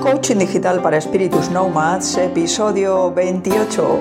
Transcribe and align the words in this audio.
Coaching 0.00 0.36
Digital 0.38 0.80
para 0.80 0.96
Espíritus 0.96 1.50
Nomads, 1.50 2.16
episodio 2.16 3.12
28. 3.12 3.98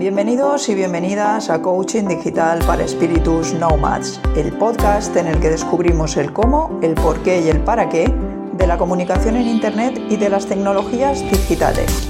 Bienvenidos 0.00 0.68
y 0.68 0.74
bienvenidas 0.74 1.48
a 1.48 1.62
Coaching 1.62 2.08
Digital 2.08 2.58
para 2.66 2.82
Espíritus 2.82 3.54
Nomads, 3.54 4.20
el 4.34 4.52
podcast 4.52 5.14
en 5.16 5.28
el 5.28 5.38
que 5.38 5.50
descubrimos 5.50 6.16
el 6.16 6.32
cómo, 6.32 6.80
el 6.82 6.94
por 6.94 7.22
qué 7.22 7.40
y 7.42 7.50
el 7.50 7.60
para 7.60 7.88
qué 7.88 8.12
de 8.54 8.66
la 8.66 8.76
comunicación 8.76 9.36
en 9.36 9.46
Internet 9.46 9.96
y 10.10 10.16
de 10.16 10.28
las 10.28 10.46
tecnologías 10.46 11.20
digitales. 11.20 12.08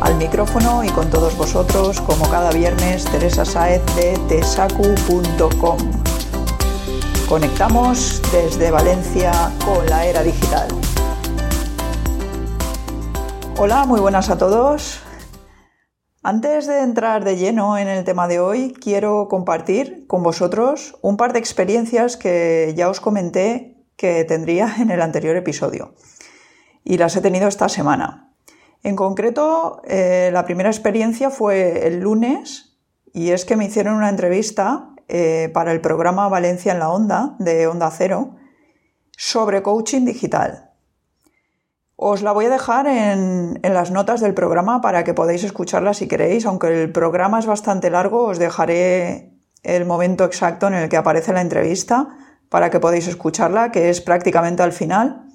Al 0.00 0.14
micrófono 0.16 0.82
y 0.82 0.88
con 0.88 1.10
todos 1.10 1.36
vosotros, 1.36 2.00
como 2.00 2.26
cada 2.30 2.52
viernes, 2.52 3.04
Teresa 3.04 3.44
Saez 3.44 3.82
de 3.96 4.18
tesacu.com. 4.28 5.78
Conectamos 7.28 8.22
desde 8.32 8.70
Valencia 8.70 9.52
con 9.66 9.84
la 9.90 10.06
era 10.06 10.22
digital. 10.22 10.68
Hola, 13.60 13.86
muy 13.86 13.98
buenas 13.98 14.30
a 14.30 14.38
todos. 14.38 15.00
Antes 16.22 16.68
de 16.68 16.80
entrar 16.80 17.24
de 17.24 17.36
lleno 17.36 17.76
en 17.76 17.88
el 17.88 18.04
tema 18.04 18.28
de 18.28 18.38
hoy, 18.38 18.72
quiero 18.72 19.26
compartir 19.26 20.06
con 20.06 20.22
vosotros 20.22 20.96
un 21.02 21.16
par 21.16 21.32
de 21.32 21.40
experiencias 21.40 22.16
que 22.16 22.72
ya 22.76 22.88
os 22.88 23.00
comenté 23.00 23.84
que 23.96 24.22
tendría 24.22 24.76
en 24.78 24.92
el 24.92 25.02
anterior 25.02 25.34
episodio. 25.34 25.96
Y 26.84 26.98
las 26.98 27.16
he 27.16 27.20
tenido 27.20 27.48
esta 27.48 27.68
semana. 27.68 28.32
En 28.84 28.94
concreto, 28.94 29.82
eh, 29.88 30.30
la 30.32 30.44
primera 30.44 30.70
experiencia 30.70 31.28
fue 31.28 31.88
el 31.88 31.98
lunes 31.98 32.78
y 33.12 33.30
es 33.30 33.44
que 33.44 33.56
me 33.56 33.64
hicieron 33.64 33.94
una 33.94 34.08
entrevista 34.08 34.90
eh, 35.08 35.50
para 35.52 35.72
el 35.72 35.80
programa 35.80 36.28
Valencia 36.28 36.70
en 36.70 36.78
la 36.78 36.90
Onda 36.90 37.34
de 37.40 37.66
Onda 37.66 37.90
Cero 37.90 38.36
sobre 39.16 39.64
coaching 39.64 40.04
digital. 40.04 40.67
Os 42.00 42.22
la 42.22 42.30
voy 42.30 42.44
a 42.44 42.48
dejar 42.48 42.86
en, 42.86 43.58
las 43.60 43.90
notas 43.90 44.20
del 44.20 44.32
programa 44.32 44.80
para 44.80 45.02
que 45.02 45.14
podáis 45.14 45.42
escucharla 45.42 45.94
si 45.94 46.06
queréis. 46.06 46.46
Aunque 46.46 46.68
el 46.68 46.92
programa 46.92 47.40
es 47.40 47.46
bastante 47.46 47.90
largo, 47.90 48.22
os 48.22 48.38
dejaré 48.38 49.32
el 49.64 49.84
momento 49.84 50.24
exacto 50.24 50.68
en 50.68 50.74
el 50.74 50.88
que 50.88 50.96
aparece 50.96 51.32
la 51.32 51.40
entrevista 51.40 52.16
para 52.50 52.70
que 52.70 52.78
podáis 52.78 53.08
escucharla, 53.08 53.72
que 53.72 53.90
es 53.90 54.00
prácticamente 54.00 54.62
al 54.62 54.70
final. 54.70 55.26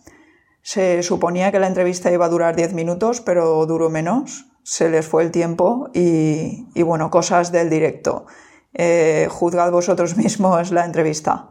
Se 0.62 1.04
suponía 1.04 1.52
que 1.52 1.60
la 1.60 1.68
entrevista 1.68 2.14
iba 2.14 2.28
a 2.28 2.30
durar 2.30 2.56
10 2.56 2.74
minutos, 2.76 3.20
pero 3.20 3.66
duró 3.66 3.90
menos. 3.90 4.46
Se 4.64 4.88
les 4.88 5.06
fue 5.06 5.24
el 5.24 5.32
tiempo 5.32 5.90
y, 5.94 6.82
bueno, 6.82 7.12
cosas 7.12 7.52
del 7.52 7.70
directo. 7.70 8.26
Eh, 8.74 9.28
juzgad 9.30 9.70
vosotros 9.70 10.16
mismos 10.16 10.72
la 10.72 10.86
entrevista. 10.86 11.50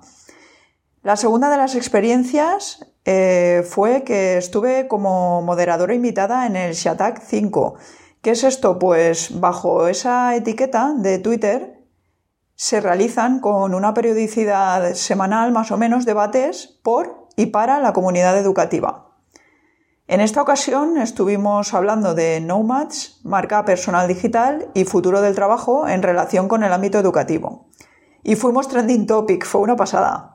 La 1.03 1.17
segunda 1.17 1.51
de 1.51 1.57
las 1.57 1.75
experiencias 1.75 2.87
eh, 3.05 3.67
fue 3.69 4.05
que 4.05 4.37
estuve 4.37 4.87
como 4.87 5.43
moderadora 5.43 5.95
invitada 5.95 6.47
en 6.47 6.55
el 6.55 6.75
Shatak 6.75 7.21
5. 7.21 7.75
¿Qué 8.21 8.31
es 8.31 8.45
esto? 8.45 8.79
Pues 8.79 9.41
bajo 9.41 9.89
esa 9.89 10.37
etiqueta 10.37 10.95
de 10.97 11.19
Twitter 11.19 11.85
se 12.55 12.81
realizan 12.81 13.41
con 13.41 13.75
una 13.75 13.95
periodicidad 13.95 14.95
semanal 14.95 15.51
más 15.51 15.73
o 15.73 15.77
menos 15.77 16.05
debates 16.05 16.79
por 16.85 17.27
y 17.35 17.47
para 17.47 17.81
la 17.81 17.93
comunidad 17.93 18.39
educativa. 18.39 19.17
En 20.07 20.21
esta 20.21 20.41
ocasión 20.41 20.99
estuvimos 20.99 21.75
hablando 21.75 22.15
de 22.15 22.41
Nomads, 22.41 23.23
marca 23.25 23.65
personal 23.65 24.07
digital 24.07 24.69
y 24.73 24.85
futuro 24.85 25.21
del 25.21 25.35
trabajo 25.35 25.89
en 25.89 26.05
relación 26.05 26.47
con 26.47 26.63
el 26.63 26.73
ámbito 26.73 27.01
educativo. 27.01 27.71
Y 28.23 28.37
fuimos 28.37 28.69
trending 28.69 29.09
topic, 29.09 29.45
fue 29.45 29.63
una 29.63 29.75
pasada 29.75 30.32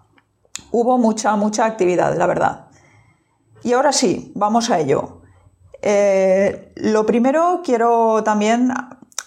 hubo 0.71 0.97
mucha, 0.97 1.35
mucha 1.35 1.65
actividad, 1.65 2.15
la 2.17 2.27
verdad. 2.27 2.67
Y 3.63 3.73
ahora 3.73 3.91
sí, 3.91 4.31
vamos 4.35 4.69
a 4.69 4.79
ello. 4.79 5.21
Eh, 5.81 6.73
lo 6.75 7.05
primero 7.05 7.61
quiero 7.63 8.23
también 8.23 8.73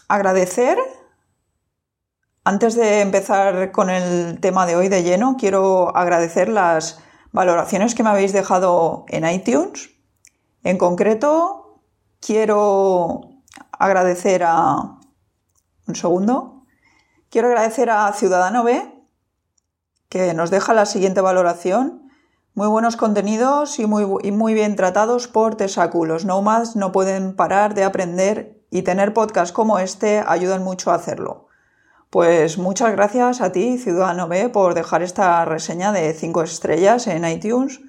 agradecer, 0.09 0.79
antes 2.45 2.75
de 2.75 3.01
empezar 3.01 3.71
con 3.71 3.91
el 3.91 4.41
tema 4.41 4.67
de 4.67 4.77
hoy 4.77 4.89
de 4.89 5.03
lleno, 5.03 5.37
quiero 5.39 5.97
agradecer 5.97 6.49
las 6.49 6.99
valoraciones 7.33 7.95
que 7.95 8.03
me 8.03 8.11
habéis 8.11 8.33
dejado 8.33 9.05
en 9.09 9.29
iTunes. 9.29 9.91
En 10.65 10.79
concreto, 10.79 11.83
quiero 12.21 13.21
agradecer 13.73 14.43
a... 14.45 14.97
Un 15.87 15.97
segundo. 15.97 16.67
Quiero 17.31 17.49
agradecer 17.49 17.91
a 17.91 18.13
Ciudadano 18.13 18.65
B, 18.65 19.00
que 20.11 20.35
nos 20.35 20.51
deja 20.51 20.75
la 20.75 20.87
siguiente 20.87 21.21
valoración. 21.21 22.11
Muy 22.55 22.67
buenos 22.67 22.97
contenidos 22.97 23.79
y 23.79 23.87
muy, 23.87 24.05
muy 24.33 24.55
bien 24.55 24.75
tratados 24.75 25.29
por 25.29 25.55
Tesaku. 25.55 26.05
Los 26.05 26.25
nomads 26.25 26.75
no 26.75 26.91
pueden 26.91 27.37
parar 27.37 27.75
de 27.75 27.85
aprender 27.85 28.61
y 28.71 28.83
tener 28.83 29.15
podcasts 29.15 29.53
como 29.53 29.79
este 29.79 30.23
ayudan 30.27 30.65
mucho 30.65 30.91
a 30.91 30.97
hacerlo. 30.97 31.47
Pues 32.11 32.59
muchas 32.59 32.91
gracias 32.91 33.41
a 33.41 33.53
ti, 33.53 33.79
Ciudadano 33.79 34.27
B, 34.27 34.49
por 34.49 34.75
dejar 34.75 35.05
esta 35.05 35.45
reseña 35.45 35.93
de 35.93 36.13
5 36.13 36.43
estrellas 36.43 37.07
en 37.07 37.25
iTunes, 37.25 37.81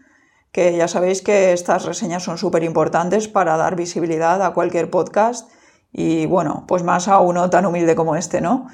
que 0.51 0.77
ya 0.77 0.87
sabéis 0.87 1.23
que 1.23 1.53
estas 1.53 1.85
reseñas 1.85 2.21
son 2.21 2.37
súper 2.37 2.63
importantes 2.63 3.27
para 3.27 3.57
dar 3.57 3.75
visibilidad 3.75 4.43
a 4.43 4.53
cualquier 4.53 4.91
podcast 4.91 5.49
y 5.91 6.27
bueno, 6.27 6.65
pues 6.67 6.83
más 6.83 7.07
a 7.07 7.19
uno 7.19 7.49
tan 7.49 7.65
humilde 7.65 7.95
como 7.95 8.15
este, 8.15 8.41
¿no? 8.41 8.67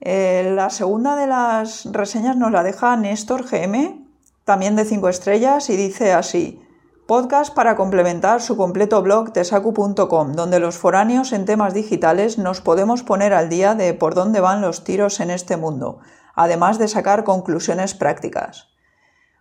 Eh, 0.00 0.52
la 0.54 0.70
segunda 0.70 1.16
de 1.16 1.26
las 1.26 1.86
reseñas 1.92 2.36
nos 2.36 2.52
la 2.52 2.62
deja 2.62 2.96
Néstor 2.96 3.44
GM, 3.44 4.06
también 4.44 4.76
de 4.76 4.84
5 4.84 5.08
estrellas, 5.08 5.70
y 5.70 5.76
dice 5.76 6.12
así: 6.12 6.62
Podcast 7.06 7.54
para 7.54 7.74
complementar 7.74 8.40
su 8.40 8.56
completo 8.56 9.02
blog 9.02 9.32
tesacu.com, 9.32 10.32
donde 10.32 10.60
los 10.60 10.76
foráneos 10.76 11.32
en 11.32 11.46
temas 11.46 11.74
digitales 11.74 12.38
nos 12.38 12.60
podemos 12.60 13.02
poner 13.02 13.32
al 13.32 13.48
día 13.48 13.74
de 13.74 13.94
por 13.94 14.14
dónde 14.14 14.40
van 14.40 14.60
los 14.60 14.84
tiros 14.84 15.18
en 15.20 15.30
este 15.30 15.56
mundo, 15.56 16.00
además 16.34 16.78
de 16.78 16.86
sacar 16.86 17.24
conclusiones 17.24 17.94
prácticas. 17.94 18.68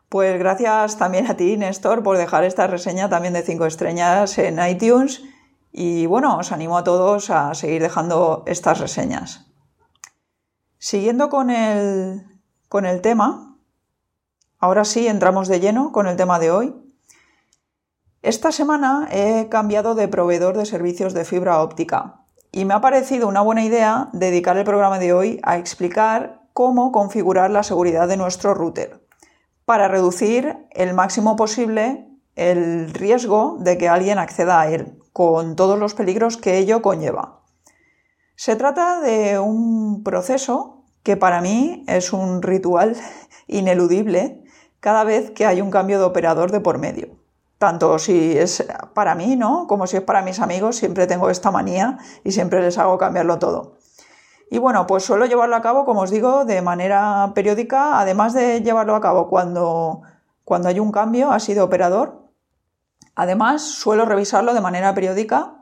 Pues 0.10 0.40
gracias 0.40 0.98
también 0.98 1.28
a 1.28 1.36
ti, 1.36 1.58
Néstor, 1.58 2.02
por 2.02 2.18
dejar 2.18 2.46
esta 2.46 2.66
reseña 2.66 3.10
también 3.10 3.34
de 3.34 3.42
5 3.42 3.66
estrellas 3.66 4.38
en 4.38 4.66
iTunes. 4.66 5.22
Y 5.74 6.06
bueno, 6.06 6.38
os 6.38 6.54
animo 6.54 6.78
a 6.78 6.86
todos 6.86 7.30
a 7.30 7.54
seguir 7.54 7.82
dejando 7.82 8.44
estas 8.48 8.80
reseñas. 8.80 9.47
Siguiendo 10.80 11.30
con 11.30 11.50
el, 11.50 12.24
con 12.70 12.86
el 12.86 13.02
tema, 13.02 13.58
ahora 14.60 14.86
sí 14.86 15.08
entramos 15.08 15.48
de 15.48 15.60
lleno 15.60 15.92
con 15.92 16.08
el 16.08 16.18
tema 16.18 16.38
de 16.38 16.52
hoy. 16.52 16.76
Esta 18.22 18.52
semana 18.52 19.08
he 19.12 19.50
cambiado 19.50 19.96
de 19.96 20.08
proveedor 20.08 20.56
de 20.56 20.66
servicios 20.66 21.14
de 21.14 21.26
fibra 21.26 21.62
óptica 21.62 22.22
y 22.52 22.66
me 22.66 22.76
ha 22.76 22.82
parecido 22.82 23.28
una 23.28 23.42
buena 23.42 23.64
idea 23.64 24.10
dedicar 24.14 24.58
el 24.58 24.66
programa 24.66 25.00
de 25.00 25.14
hoy 25.14 25.40
a 25.44 25.58
explicar 25.58 26.42
cómo 26.54 26.92
configurar 26.92 27.50
la 27.50 27.64
seguridad 27.64 28.08
de 28.08 28.18
nuestro 28.18 28.54
router 28.54 29.04
para 29.66 29.88
reducir 29.88 30.58
el 30.72 30.94
máximo 30.94 31.36
posible 31.36 32.08
el 32.36 32.94
riesgo 32.94 33.58
de 33.60 33.78
que 33.80 33.90
alguien 33.90 34.20
acceda 34.20 34.62
a 34.62 34.70
él, 34.70 35.00
con 35.12 35.56
todos 35.56 35.80
los 35.80 35.96
peligros 35.96 36.38
que 36.38 36.60
ello 36.60 36.84
conlleva. 36.84 37.42
Se 38.40 38.56
trata 38.56 39.02
de 39.02 39.40
un 39.40 40.04
proceso 40.04 40.84
que 41.02 41.18
para 41.18 41.42
mí 41.42 41.84
es 41.88 42.14
un 42.14 42.44
ritual 42.44 42.96
ineludible 43.48 44.44
cada 44.80 45.04
vez 45.04 45.32
que 45.32 45.48
hay 45.48 45.60
un 45.60 45.72
cambio 45.72 45.98
de 45.98 46.06
operador 46.06 46.52
de 46.52 46.60
por 46.60 46.78
medio. 46.78 47.18
Tanto 47.58 47.98
si 47.98 48.38
es 48.38 48.64
para 48.94 49.16
mí, 49.16 49.36
¿no? 49.36 49.66
Como 49.66 49.88
si 49.88 49.98
es 49.98 50.04
para 50.04 50.22
mis 50.22 50.40
amigos, 50.40 50.76
siempre 50.76 51.08
tengo 51.08 51.32
esta 51.32 51.50
manía 51.50 51.98
y 52.24 52.32
siempre 52.32 52.62
les 52.62 52.78
hago 52.78 53.00
cambiarlo 53.00 53.40
todo. 53.40 53.78
Y 54.52 54.60
bueno, 54.60 54.86
pues 54.86 55.04
suelo 55.04 55.26
llevarlo 55.26 55.56
a 55.56 55.64
cabo, 55.64 55.84
como 55.84 56.02
os 56.02 56.12
digo, 56.12 56.46
de 56.46 56.62
manera 56.62 57.32
periódica, 57.34 58.00
además 58.00 58.36
de 58.36 58.62
llevarlo 58.62 58.96
a 58.96 59.02
cabo 59.02 59.30
cuando, 59.30 60.04
cuando 60.44 60.70
hay 60.70 60.80
un 60.80 60.92
cambio 60.92 61.32
así 61.32 61.56
de 61.56 61.62
operador. 61.62 62.30
Además, 63.16 63.64
suelo 63.64 64.06
revisarlo 64.06 64.54
de 64.54 64.62
manera 64.62 64.94
periódica 64.94 65.58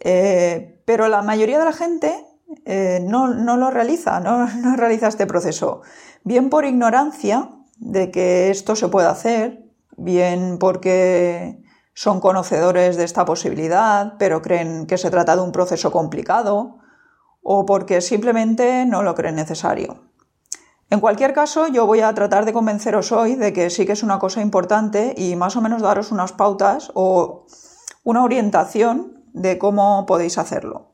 eh, 0.00 0.82
pero 0.84 1.08
la 1.08 1.22
mayoría 1.22 1.58
de 1.58 1.64
la 1.64 1.72
gente 1.72 2.24
eh, 2.64 3.00
no, 3.06 3.28
lo 3.28 3.70
realiza, 3.70 4.20
no, 4.20 4.46
no, 4.56 4.76
realiza 4.76 5.08
este 5.08 5.26
proceso. 5.26 5.82
Bien 6.24 6.50
por 6.50 6.64
ignorancia 6.64 7.50
de 7.76 8.10
que 8.10 8.50
esto 8.50 8.76
se 8.76 8.88
puede 8.88 9.08
hacer, 9.08 9.64
bien 9.96 10.58
porque 10.58 11.62
son 11.94 12.20
conocedores 12.20 12.96
de 12.96 13.04
esta 13.04 13.24
posibilidad, 13.24 14.14
pero 14.18 14.40
creen 14.40 14.86
que 14.86 14.98
se 14.98 15.10
trata 15.10 15.36
de 15.36 15.42
un 15.42 15.52
proceso 15.52 15.90
complicado, 15.90 16.78
o 17.42 17.66
porque 17.66 18.00
simplemente 18.00 18.84
no 18.86 19.02
lo 19.02 19.14
creen 19.14 19.36
necesario. 19.36 20.08
En 20.90 21.00
cualquier 21.00 21.34
caso, 21.34 21.66
yo 21.66 21.86
voy 21.86 22.00
a 22.00 22.14
tratar 22.14 22.44
de 22.44 22.52
convenceros 22.52 23.12
hoy 23.12 23.34
de 23.34 23.52
que 23.52 23.68
sí 23.68 23.84
que 23.84 23.92
es 23.92 24.02
una 24.02 24.18
cosa 24.18 24.40
importante 24.40 25.14
y 25.16 25.36
más 25.36 25.56
o 25.56 25.60
menos 25.60 25.82
daros 25.82 26.12
unas 26.12 26.32
pautas 26.32 26.90
o 26.94 27.46
una 28.04 28.24
orientación 28.24 29.17
de 29.32 29.58
cómo 29.58 30.06
podéis 30.06 30.38
hacerlo. 30.38 30.88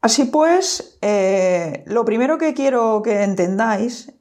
Así 0.00 0.24
pues, 0.24 0.98
eh, 1.02 1.82
lo 1.86 2.04
primero 2.04 2.38
que 2.38 2.54
quiero 2.54 3.02
que 3.02 3.22
entendáis 3.24 4.12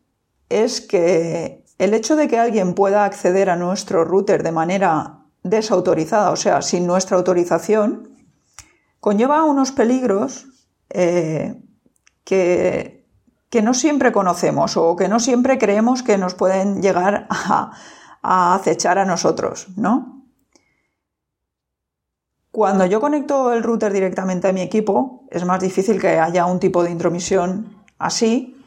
es 0.49 0.81
que 0.81 1.63
el 1.77 1.93
hecho 1.93 2.15
de 2.15 2.27
que 2.27 2.39
alguien 2.39 2.73
pueda 2.73 3.05
acceder 3.05 3.49
a 3.49 3.55
nuestro 3.55 4.03
router 4.03 4.41
de 4.41 4.51
manera 4.51 5.19
desautorizada, 5.43 6.31
o 6.31 6.35
sea, 6.35 6.61
sin 6.61 6.87
nuestra 6.87 7.17
autorización, 7.17 8.17
conlleva 8.99 9.43
unos 9.43 9.71
peligros 9.71 10.47
eh, 10.89 11.61
que, 12.23 13.05
que, 13.49 13.61
no 13.61 13.73
siempre 13.73 14.11
conocemos 14.11 14.77
o 14.77 14.95
que 14.95 15.07
no 15.07 15.19
siempre 15.19 15.57
creemos 15.59 16.01
que 16.01 16.17
nos 16.17 16.33
pueden 16.33 16.81
llegar 16.81 17.27
a, 17.29 17.71
a 18.23 18.55
acechar 18.55 18.97
a 18.97 19.05
nosotros, 19.05 19.67
¿no? 19.77 20.16
Cuando 22.57 22.87
yo 22.87 22.99
conecto 22.99 23.53
el 23.53 23.61
router 23.61 23.93
directamente 23.93 24.47
a 24.47 24.51
mi 24.51 24.61
equipo, 24.61 25.25
es 25.29 25.45
más 25.45 25.59
difícil 25.59 26.01
que 26.01 26.17
haya 26.17 26.47
un 26.47 26.59
tipo 26.59 26.83
de 26.83 26.89
intromisión 26.89 27.83
así, 27.99 28.59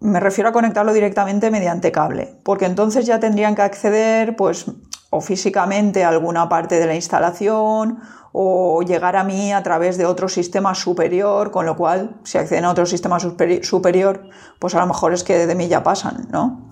me 0.00 0.20
refiero 0.20 0.48
a 0.48 0.52
conectarlo 0.54 0.94
directamente 0.94 1.50
mediante 1.50 1.92
cable, 1.92 2.40
porque 2.44 2.64
entonces 2.64 3.04
ya 3.04 3.20
tendrían 3.20 3.54
que 3.54 3.60
acceder, 3.60 4.36
pues, 4.36 4.70
o 5.10 5.20
físicamente 5.20 6.02
a 6.02 6.08
alguna 6.08 6.48
parte 6.48 6.80
de 6.80 6.86
la 6.86 6.94
instalación, 6.94 7.98
o 8.32 8.80
llegar 8.80 9.16
a 9.16 9.24
mí 9.24 9.52
a 9.52 9.62
través 9.62 9.98
de 9.98 10.06
otro 10.06 10.26
sistema 10.30 10.74
superior, 10.74 11.50
con 11.50 11.66
lo 11.66 11.76
cual, 11.76 12.18
si 12.24 12.38
acceden 12.38 12.64
a 12.64 12.70
otro 12.70 12.86
sistema 12.86 13.18
superior, 13.20 14.30
pues 14.58 14.74
a 14.74 14.80
lo 14.80 14.86
mejor 14.86 15.12
es 15.12 15.24
que 15.24 15.46
de 15.46 15.54
mí 15.54 15.68
ya 15.68 15.82
pasan, 15.82 16.26
¿no? 16.30 16.70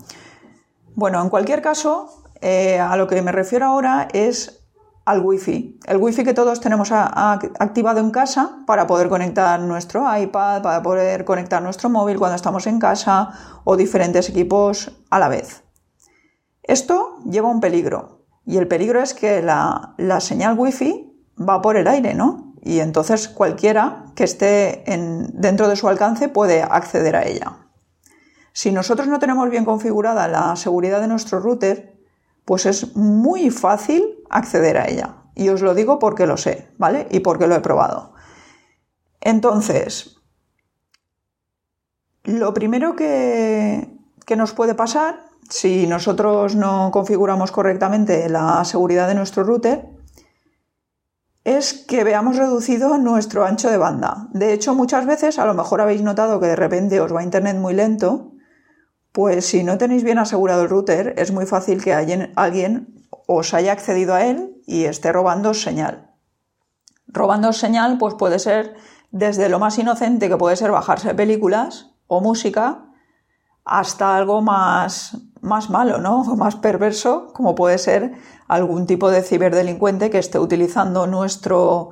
Bueno, 0.95 1.21
en 1.21 1.29
cualquier 1.29 1.61
caso, 1.61 2.09
eh, 2.41 2.79
a 2.79 2.97
lo 2.97 3.05
que 3.05 3.21
me 3.21 3.31
refiero 3.31 3.67
ahora 3.67 4.07
es 4.13 4.56
al 5.07 5.21
wifi. 5.21 5.79
El 5.85 5.97
wifi 5.97 6.25
que 6.25 6.33
todos 6.33 6.59
tenemos 6.59 6.91
activado 6.91 8.01
en 8.01 8.11
casa 8.11 8.59
para 8.67 8.87
poder 8.87 9.07
conectar 9.07 9.57
nuestro 9.61 10.03
iPad, 10.13 10.61
para 10.61 10.83
poder 10.83 11.23
conectar 11.23 11.63
nuestro 11.63 11.89
móvil 11.89 12.19
cuando 12.19 12.35
estamos 12.35 12.67
en 12.67 12.77
casa 12.77 13.31
o 13.63 13.77
diferentes 13.77 14.27
equipos 14.27 14.91
a 15.09 15.19
la 15.19 15.29
vez. 15.29 15.63
Esto 16.61 17.19
lleva 17.23 17.47
un 17.47 17.61
peligro 17.61 18.25
y 18.45 18.57
el 18.57 18.67
peligro 18.67 19.01
es 19.01 19.13
que 19.13 19.41
la, 19.41 19.95
señal 20.19 20.59
wifi 20.59 21.17
va 21.39 21.61
por 21.61 21.77
el 21.77 21.87
aire, 21.87 22.13
¿no? 22.13 22.53
Y 22.61 22.81
entonces 22.81 23.29
cualquiera 23.29 24.07
que 24.13 24.25
esté 24.25 24.83
dentro 25.33 25.69
de 25.69 25.77
su 25.77 25.87
alcance 25.87 26.27
puede 26.27 26.63
acceder 26.63 27.15
a 27.15 27.25
ella. 27.25 27.59
Si 28.51 28.73
nosotros 28.73 29.07
no 29.07 29.19
tenemos 29.19 29.49
bien 29.49 29.63
configurada 29.63 30.27
la 30.27 30.53
seguridad 30.57 30.99
de 30.99 31.07
nuestro 31.07 31.39
router, 31.39 31.97
pues 32.43 32.65
es 32.65 32.95
muy 32.95 33.51
fácil 33.51 34.16
acceder 34.29 34.77
a 34.77 34.87
ella. 34.87 35.23
Y 35.35 35.49
os 35.49 35.61
lo 35.61 35.73
digo 35.73 35.99
porque 35.99 36.25
lo 36.25 36.37
sé, 36.37 36.69
¿vale? 36.77 37.07
Y 37.11 37.19
porque 37.19 37.47
lo 37.47 37.55
he 37.55 37.59
probado. 37.59 38.13
Entonces, 39.21 40.17
lo 42.23 42.53
primero 42.53 42.95
que, 42.95 43.97
que 44.25 44.35
nos 44.35 44.53
puede 44.53 44.75
pasar, 44.75 45.25
si 45.49 45.87
nosotros 45.87 46.55
no 46.55 46.89
configuramos 46.91 47.51
correctamente 47.51 48.29
la 48.29 48.63
seguridad 48.65 49.07
de 49.07 49.15
nuestro 49.15 49.43
router, 49.43 49.89
es 51.43 51.73
que 51.73 52.03
veamos 52.03 52.35
reducido 52.35 52.97
nuestro 52.97 53.45
ancho 53.45 53.69
de 53.69 53.77
banda. 53.77 54.27
De 54.31 54.53
hecho, 54.53 54.75
muchas 54.75 55.05
veces 55.05 55.39
a 55.39 55.45
lo 55.45 55.53
mejor 55.53 55.81
habéis 55.81 56.01
notado 56.01 56.39
que 56.39 56.47
de 56.47 56.55
repente 56.57 56.99
os 56.99 57.15
va 57.15 57.23
Internet 57.23 57.57
muy 57.57 57.73
lento 57.73 58.33
pues 59.17 59.47
si 59.47 59.63
no 59.63 59.79
tenéis 59.79 60.03
bien 60.03 60.19
asegurado 60.19 60.61
el 60.61 60.69
router, 60.69 61.15
es 61.17 61.31
muy 61.31 61.47
fácil 61.47 61.83
que 61.83 61.91
alguien, 61.91 62.96
os 63.09 63.53
haya 63.53 63.71
accedido 63.71 64.13
a 64.13 64.25
él 64.25 64.61
y 64.65 64.85
esté 64.85 65.11
robando 65.11 65.53
señal. 65.53 66.11
Robando 67.07 67.53
señal, 67.53 67.97
pues 67.97 68.15
puede 68.15 68.39
ser 68.39 68.75
desde 69.11 69.49
lo 69.49 69.59
más 69.59 69.77
inocente, 69.77 70.29
que 70.29 70.37
puede 70.37 70.55
ser 70.55 70.71
bajarse 70.71 71.15
películas 71.15 71.91
o 72.07 72.21
música, 72.21 72.85
hasta 73.63 74.15
algo 74.15 74.41
más, 74.41 75.17
más 75.41 75.69
malo, 75.69 75.97
¿no? 75.99 76.23
Más 76.35 76.55
perverso, 76.55 77.33
como 77.33 77.55
puede 77.55 77.77
ser 77.77 78.13
algún 78.47 78.85
tipo 78.85 79.09
de 79.11 79.21
ciberdelincuente 79.21 80.09
que 80.09 80.19
esté 80.19 80.39
utilizando 80.39 81.05
nuestro, 81.05 81.89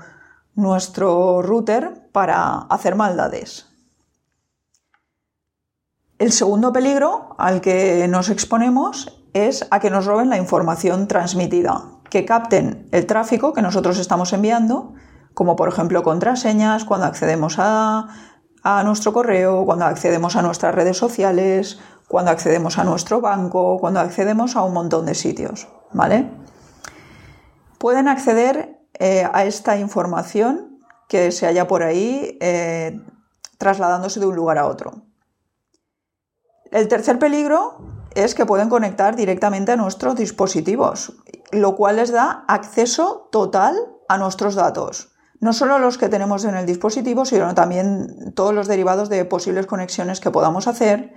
nuestro 0.55 1.41
router 1.41 2.09
para 2.11 2.59
hacer 2.69 2.95
maldades. 2.95 3.67
El 6.17 6.31
segundo 6.31 6.71
peligro 6.71 7.35
al 7.37 7.59
que 7.59 8.07
nos 8.07 8.29
exponemos 8.29 9.24
es 9.35 9.67
a 9.69 9.81
que 9.81 9.89
nos 9.89 10.05
roben 10.05 10.29
la 10.29 10.37
información 10.37 11.09
transmitida, 11.09 11.83
que 12.09 12.23
capten 12.23 12.87
el 12.93 13.05
tráfico 13.05 13.51
que 13.51 13.61
nosotros 13.61 13.99
estamos 13.99 14.31
enviando, 14.31 14.93
como 15.33 15.57
por 15.57 15.67
ejemplo 15.67 16.03
contraseñas, 16.03 16.85
cuando 16.85 17.05
accedemos 17.05 17.57
a, 17.59 18.07
nuestro 18.85 19.11
correo, 19.11 19.65
cuando 19.65 19.85
accedemos 19.85 20.37
a 20.37 20.41
nuestras 20.41 20.73
redes 20.73 20.97
sociales, 20.97 21.79
cuando 22.07 22.31
accedemos 22.31 22.77
a 22.77 22.85
nuestro 22.85 23.19
banco, 23.19 23.77
cuando 23.77 23.99
accedemos 23.99 24.55
a 24.55 24.63
un 24.63 24.73
montón 24.73 25.05
de 25.05 25.15
sitios, 25.15 25.67
¿vale? 25.91 26.31
Pueden 27.77 28.07
acceder 28.07 28.79
eh, 28.97 29.27
a 29.31 29.43
esta 29.43 29.77
información 29.77 30.79
que 31.09 31.31
se 31.31 31.45
halla 31.45 31.67
por 31.67 31.83
ahí 31.83 32.37
eh, 32.39 33.01
trasladándose 33.57 34.21
de 34.21 34.27
un 34.27 34.35
lugar 34.35 34.57
a 34.57 34.65
otro. 34.65 35.03
El 36.71 36.87
tercer 36.87 37.19
peligro 37.19 38.04
es 38.15 38.33
que 38.33 38.45
pueden 38.45 38.69
conectar 38.69 39.15
directamente 39.15 39.73
a 39.73 39.75
nuestros 39.75 40.15
dispositivos, 40.15 41.13
lo 41.51 41.75
cual 41.75 41.97
les 41.97 42.11
da 42.11 42.45
acceso 42.47 43.27
total 43.31 43.75
a 44.07 44.17
nuestros 44.17 44.55
datos. 44.55 45.11
No 45.41 45.51
solo 45.51 45.79
los 45.79 45.97
que 45.97 46.09
tenemos 46.09 46.45
en 46.45 46.55
el 46.55 46.65
dispositivo, 46.65 47.25
sino 47.25 47.53
también 47.53 48.33
todos 48.33 48.53
los 48.53 48.67
derivados 48.67 49.09
de 49.09 49.25
posibles 49.25 49.67
conexiones 49.67 50.21
que 50.21 50.31
podamos 50.31 50.67
hacer, 50.67 51.13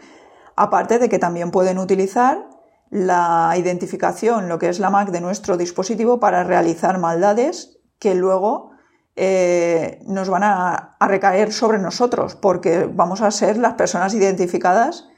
aparte 0.56 0.98
de 0.98 1.08
que 1.08 1.20
también 1.20 1.52
pueden 1.52 1.78
utilizar 1.78 2.48
la 2.90 3.54
identificación, 3.56 4.48
lo 4.48 4.58
que 4.58 4.68
es 4.68 4.80
la 4.80 4.90
MAC 4.90 5.10
de 5.10 5.20
nuestro 5.20 5.56
dispositivo, 5.56 6.18
para 6.18 6.42
realizar 6.42 6.98
maldades 6.98 7.78
que 8.00 8.16
luego 8.16 8.72
eh, 9.14 10.00
nos 10.06 10.28
van 10.28 10.42
a 10.44 10.96
recaer 11.00 11.52
sobre 11.52 11.78
nosotros, 11.78 12.34
porque 12.34 12.90
vamos 12.92 13.20
a 13.20 13.30
ser 13.30 13.56
las 13.56 13.74
personas 13.74 14.14
identificadas 14.14 15.08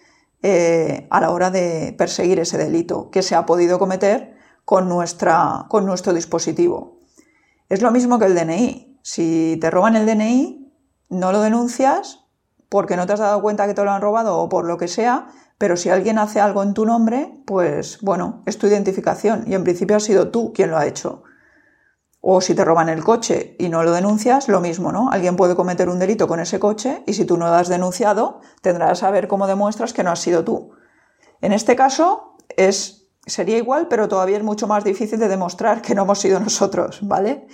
eh, 0.43 1.07
a 1.11 1.21
la 1.21 1.31
hora 1.31 1.51
de 1.51 1.95
perseguir 1.97 2.41
ese 2.41 2.59
delito 2.59 3.11
que 3.11 3.23
se 3.23 3.35
ha 3.35 3.47
podido 3.47 3.79
cometer 3.79 4.35
con, 4.65 4.89
nuestra, 4.89 5.67
con 5.69 5.85
nuestro 5.87 6.13
dispositivo. 6.13 6.99
Es 7.69 7.83
lo 7.83 7.91
mismo 7.91 8.19
que 8.19 8.27
el 8.27 8.35
DNI. 8.35 9.01
Si 9.03 9.59
te 9.61 9.71
roban 9.71 9.97
el 9.97 10.07
DNI, 10.07 10.73
no 11.11 11.33
lo 11.33 11.41
denuncias 11.41 12.25
porque 12.69 12.97
no 12.97 13.07
te 13.07 13.13
has 13.13 13.21
dado 13.21 13.43
cuenta 13.43 13.67
que 13.67 13.75
te 13.75 13.85
lo 13.85 13.91
han 13.91 14.01
robado 14.01 14.39
o 14.39 14.49
por 14.49 14.65
lo 14.65 14.79
que 14.79 14.89
sea, 14.89 15.29
pero 15.59 15.77
si 15.77 15.91
alguien 15.91 16.19
hace 16.19 16.41
algo 16.41 16.63
en 16.63 16.73
tu 16.73 16.87
nombre, 16.87 17.43
pues 17.45 17.99
bueno, 18.01 18.43
es 18.47 18.59
tu 18.59 18.67
identificación 18.67 19.45
y 19.47 19.55
en 19.55 19.65
principio 19.65 19.97
ha 19.97 20.01
sido 20.01 20.31
tú 20.31 20.53
quien 20.55 20.71
lo 20.71 20.79
ha 20.79 20.87
hecho. 20.87 21.25
O 22.21 22.41
si 22.41 22.55
te 22.55 22.65
roban 22.65 22.89
el 22.89 23.03
coche 23.03 23.57
y 23.59 23.69
no 23.71 23.83
lo 23.83 23.93
denuncias, 23.93 24.49
lo 24.49 24.61
mismo, 24.61 24.93
¿no? 24.93 25.11
Alguien 25.11 25.37
puede 25.37 25.57
cometer 25.57 25.89
un 25.89 25.99
delito 25.99 26.29
con 26.29 26.39
ese 26.39 26.59
coche 26.61 27.03
y 27.07 27.15
si 27.15 27.25
tú 27.25 27.39
no 27.39 27.47
lo 27.47 27.55
has 27.55 27.69
denunciado, 27.69 28.41
tendrás 28.61 29.03
a 29.03 29.11
ver 29.11 29.27
cómo 29.27 29.47
demuestras 29.47 29.93
que 29.93 30.05
no 30.05 30.11
has 30.11 30.21
sido 30.21 30.45
tú. 30.45 30.73
En 31.41 31.53
este 31.53 31.77
caso 31.77 32.37
es, 32.57 33.09
sería 33.25 33.57
igual, 33.57 33.89
pero 33.89 34.09
todavía 34.09 34.37
es 34.37 34.43
mucho 34.43 34.67
más 34.67 34.85
difícil 34.85 35.19
de 35.19 35.29
demostrar 35.29 35.81
que 35.81 35.95
no 35.95 36.03
hemos 36.03 36.21
sido 36.21 36.41
nosotros, 36.41 37.01
¿vale? 37.03 37.47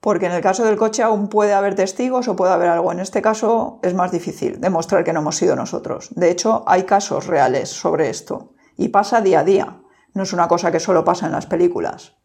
Porque 0.00 0.26
en 0.26 0.32
el 0.32 0.42
caso 0.42 0.64
del 0.64 0.76
coche 0.76 1.02
aún 1.02 1.28
puede 1.28 1.52
haber 1.52 1.74
testigos 1.74 2.28
o 2.28 2.36
puede 2.36 2.52
haber 2.52 2.68
algo. 2.68 2.92
En 2.92 3.00
este 3.00 3.22
caso 3.22 3.78
es 3.82 3.94
más 3.94 4.10
difícil 4.10 4.60
demostrar 4.60 5.04
que 5.04 5.12
no 5.12 5.20
hemos 5.20 5.36
sido 5.36 5.56
nosotros. 5.56 6.10
De 6.14 6.30
hecho, 6.30 6.62
hay 6.66 6.84
casos 6.84 7.26
reales 7.26 7.70
sobre 7.70 8.10
esto 8.10 8.54
y 8.76 8.88
pasa 8.88 9.20
día 9.20 9.40
a 9.40 9.44
día. 9.44 9.80
No 10.12 10.22
es 10.22 10.32
una 10.32 10.48
cosa 10.48 10.70
que 10.70 10.80
solo 10.80 11.04
pasa 11.04 11.26
en 11.26 11.32
las 11.32 11.46
películas. 11.46 12.16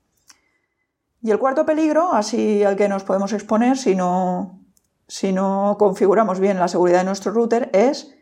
Y 1.21 1.31
el 1.31 1.39
cuarto 1.39 1.65
peligro, 1.65 2.13
así 2.13 2.63
al 2.63 2.75
que 2.75 2.87
nos 2.87 3.03
podemos 3.03 3.33
exponer 3.33 3.77
si 3.77 3.95
no, 3.95 4.61
si 5.07 5.33
no 5.33 5.75
configuramos 5.77 6.39
bien 6.39 6.59
la 6.59 6.67
seguridad 6.67 6.99
de 6.99 7.05
nuestro 7.05 7.33
router, 7.33 7.69
es 7.73 8.15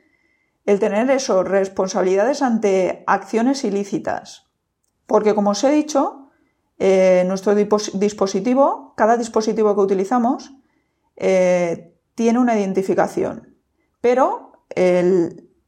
el 0.66 0.80
tener 0.80 1.10
eso, 1.12 1.44
responsabilidades 1.44 2.42
ante 2.42 3.04
acciones 3.08 3.63
ilícitas. 3.63 4.48
Porque 5.06 5.36
como 5.36 5.51
os 5.51 5.63
he 5.63 5.72
dicho, 5.72 6.30
eh, 6.80 7.24
nuestro 7.27 7.56
dispositivo, 7.56 8.94
cada 8.98 9.16
dispositivo 9.16 9.75
que 9.75 9.82
utilizamos, 9.82 10.54
eh, 11.16 11.96
tiene 12.16 12.39
una 12.39 12.58
identificación. 12.58 13.56
Pero 14.01 14.51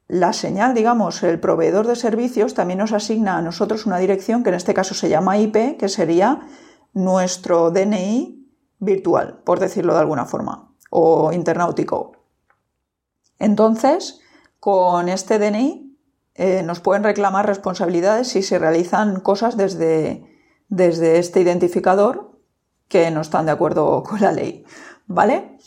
la 0.08 0.34
señal, 0.34 0.74
digamos, 0.74 1.24
el 1.24 1.40
proveedor 1.40 1.88
de 1.88 1.96
servicios 1.96 2.54
también 2.54 2.80
nos 2.80 2.92
asigna 2.92 3.38
a 3.38 3.42
nosotros 3.42 3.86
una 3.86 3.98
dirección 4.00 4.44
que 4.44 4.50
en 4.50 4.56
este 4.56 4.74
caso 4.74 4.94
se 4.94 5.10
llama 5.10 5.38
IP, 5.38 5.78
que 5.78 5.88
sería 5.88 6.42
nuestro 6.94 7.72
DNI 7.72 8.48
virtual, 8.80 9.42
por 9.44 9.60
decirlo 9.60 9.94
de 9.94 10.00
alguna 10.00 10.26
forma, 10.26 10.74
o 10.90 11.32
internautico. 11.32 12.14
Entonces, 13.38 14.20
con 14.60 15.10
este 15.10 15.40
DNI 15.40 15.98
eh, 16.36 16.64
nos 16.64 16.80
pueden 16.80 17.04
reclamar 17.04 17.46
responsabilidades 17.46 18.30
si 18.30 18.44
se 18.44 18.60
realizan 18.60 19.20
cosas 19.20 19.58
desde, 19.58 20.26
desde 20.68 21.20
este 21.20 21.42
identificador 21.42 22.40
que 22.88 23.12
no 23.12 23.22
están 23.22 23.46
de 23.46 23.52
acuerdo 23.52 24.04
con 24.08 24.22
la 24.22 24.32
ley. 24.32 24.66
¿Vale? 25.08 25.58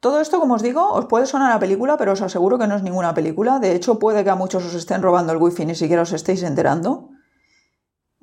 Todo 0.00 0.20
esto, 0.20 0.38
como 0.38 0.54
os 0.54 0.62
digo, 0.62 0.92
os 0.92 1.06
puede 1.06 1.26
sonar 1.26 1.50
a 1.52 1.58
película, 1.58 1.96
pero 1.96 2.12
os 2.12 2.22
aseguro 2.22 2.58
que 2.58 2.66
no 2.66 2.76
es 2.76 2.82
ninguna 2.82 3.14
película. 3.14 3.58
De 3.58 3.74
hecho, 3.74 3.98
puede 3.98 4.22
que 4.22 4.30
a 4.30 4.36
muchos 4.36 4.64
os 4.64 4.74
estén 4.74 5.02
robando 5.02 5.32
el 5.32 5.38
wifi 5.38 5.62
y 5.64 5.66
ni 5.66 5.74
siquiera 5.74 6.02
os 6.02 6.12
estéis 6.12 6.42
enterando. 6.42 7.10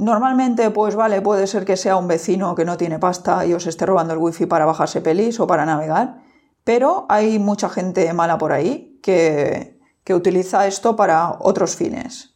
Normalmente, 0.03 0.69
pues 0.69 0.95
vale, 0.95 1.21
puede 1.21 1.47
ser 1.47 1.63
que 1.63 1.77
sea 1.77 1.95
un 1.95 2.09
vecino 2.09 2.55
que 2.55 2.65
no 2.65 2.75
tiene 2.75 2.99
pasta 2.99 3.45
y 3.45 3.53
os 3.53 3.65
esté 3.67 3.85
robando 3.85 4.13
el 4.13 4.19
wifi 4.19 4.45
para 4.45 4.65
bajarse 4.65 4.99
pelis 4.99 5.39
o 5.39 5.47
para 5.47 5.65
navegar, 5.65 6.21
pero 6.65 7.05
hay 7.07 7.39
mucha 7.39 7.69
gente 7.69 8.11
mala 8.11 8.37
por 8.37 8.51
ahí 8.51 8.99
que, 9.01 9.79
que 10.03 10.13
utiliza 10.13 10.67
esto 10.67 10.97
para 10.97 11.37
otros 11.39 11.77
fines. 11.77 12.35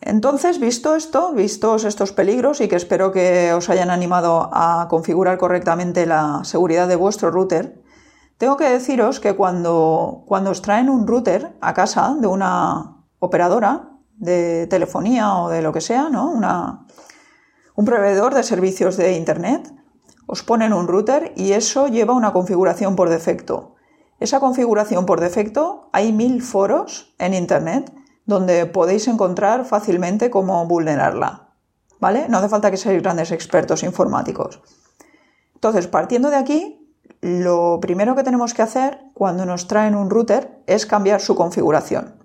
Entonces, 0.00 0.58
visto 0.58 0.94
esto, 0.94 1.32
vistos 1.34 1.84
estos 1.84 2.12
peligros 2.12 2.62
y 2.62 2.68
que 2.68 2.76
espero 2.76 3.12
que 3.12 3.52
os 3.52 3.68
hayan 3.68 3.90
animado 3.90 4.48
a 4.50 4.86
configurar 4.88 5.36
correctamente 5.36 6.06
la 6.06 6.40
seguridad 6.44 6.88
de 6.88 6.96
vuestro 6.96 7.30
router, 7.30 7.82
tengo 8.38 8.56
que 8.56 8.70
deciros 8.70 9.20
que 9.20 9.36
cuando, 9.36 10.24
cuando 10.26 10.52
os 10.52 10.62
traen 10.62 10.88
un 10.88 11.06
router 11.06 11.54
a 11.60 11.74
casa 11.74 12.16
de 12.18 12.26
una 12.26 12.96
operadora 13.18 13.91
de 14.16 14.66
telefonía 14.68 15.36
o 15.36 15.48
de 15.48 15.62
lo 15.62 15.72
que 15.72 15.80
sea, 15.80 16.08
¿no? 16.08 16.32
Un 17.74 17.84
proveedor 17.84 18.34
de 18.34 18.42
servicios 18.42 18.96
de 18.96 19.14
Internet, 19.14 19.72
os 20.26 20.42
ponen 20.42 20.72
un 20.72 20.86
router 20.86 21.32
y 21.36 21.52
eso 21.52 21.88
lleva 21.88 22.14
una 22.14 22.32
configuración 22.32 22.96
por 22.96 23.08
defecto. 23.08 23.74
Esa 24.20 24.40
configuración 24.40 25.04
por 25.04 25.20
defecto, 25.20 25.88
hay 25.92 26.12
mil 26.12 26.42
foros 26.42 27.14
en 27.18 27.34
Internet 27.34 27.92
donde 28.24 28.66
podéis 28.66 29.08
encontrar 29.08 29.64
fácilmente 29.64 30.30
cómo 30.30 30.64
vulnerarla. 30.66 31.54
¿Vale? 31.98 32.28
No 32.28 32.38
hace 32.38 32.48
falta 32.48 32.70
que 32.70 32.76
seáis 32.76 33.02
grandes 33.02 33.32
expertos 33.32 33.82
informáticos. 33.82 34.60
Entonces, 35.54 35.86
partiendo 35.86 36.30
de 36.30 36.36
aquí, 36.36 36.94
lo 37.20 37.78
primero 37.80 38.14
que 38.16 38.24
tenemos 38.24 38.54
que 38.54 38.62
hacer 38.62 39.00
cuando 39.14 39.44
nos 39.46 39.66
traen 39.68 39.94
un 39.94 40.10
router 40.10 40.62
es 40.66 40.86
cambiar 40.86 41.20
su 41.20 41.34
configuración. 41.34 42.21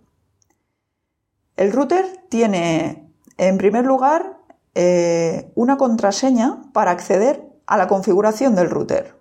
El 1.58 1.72
router 1.72 2.06
tiene, 2.30 3.12
en 3.38 3.58
primer 3.58 3.86
lugar, 3.86 4.38
eh, 4.76 5.52
una 5.56 5.78
contraseña 5.78 6.62
para 6.72 6.92
acceder 6.92 7.44
a 7.66 7.78
la 7.78 7.88
configuración 7.88 8.56
del 8.56 8.70
router 8.70 9.18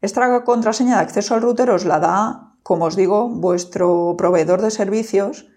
Esta 0.02 0.44
contraseña 0.44 0.96
de 0.96 1.02
acceso 1.02 1.36
al 1.36 1.42
router 1.42 1.70
os 1.70 1.86
la 1.86 2.00
da, 2.00 2.56
como 2.64 2.86
os 2.86 2.96
digo, 2.96 3.30
vuestro 3.30 4.16
proveedor 4.18 4.62
de 4.62 4.72
servicios, 4.72 5.48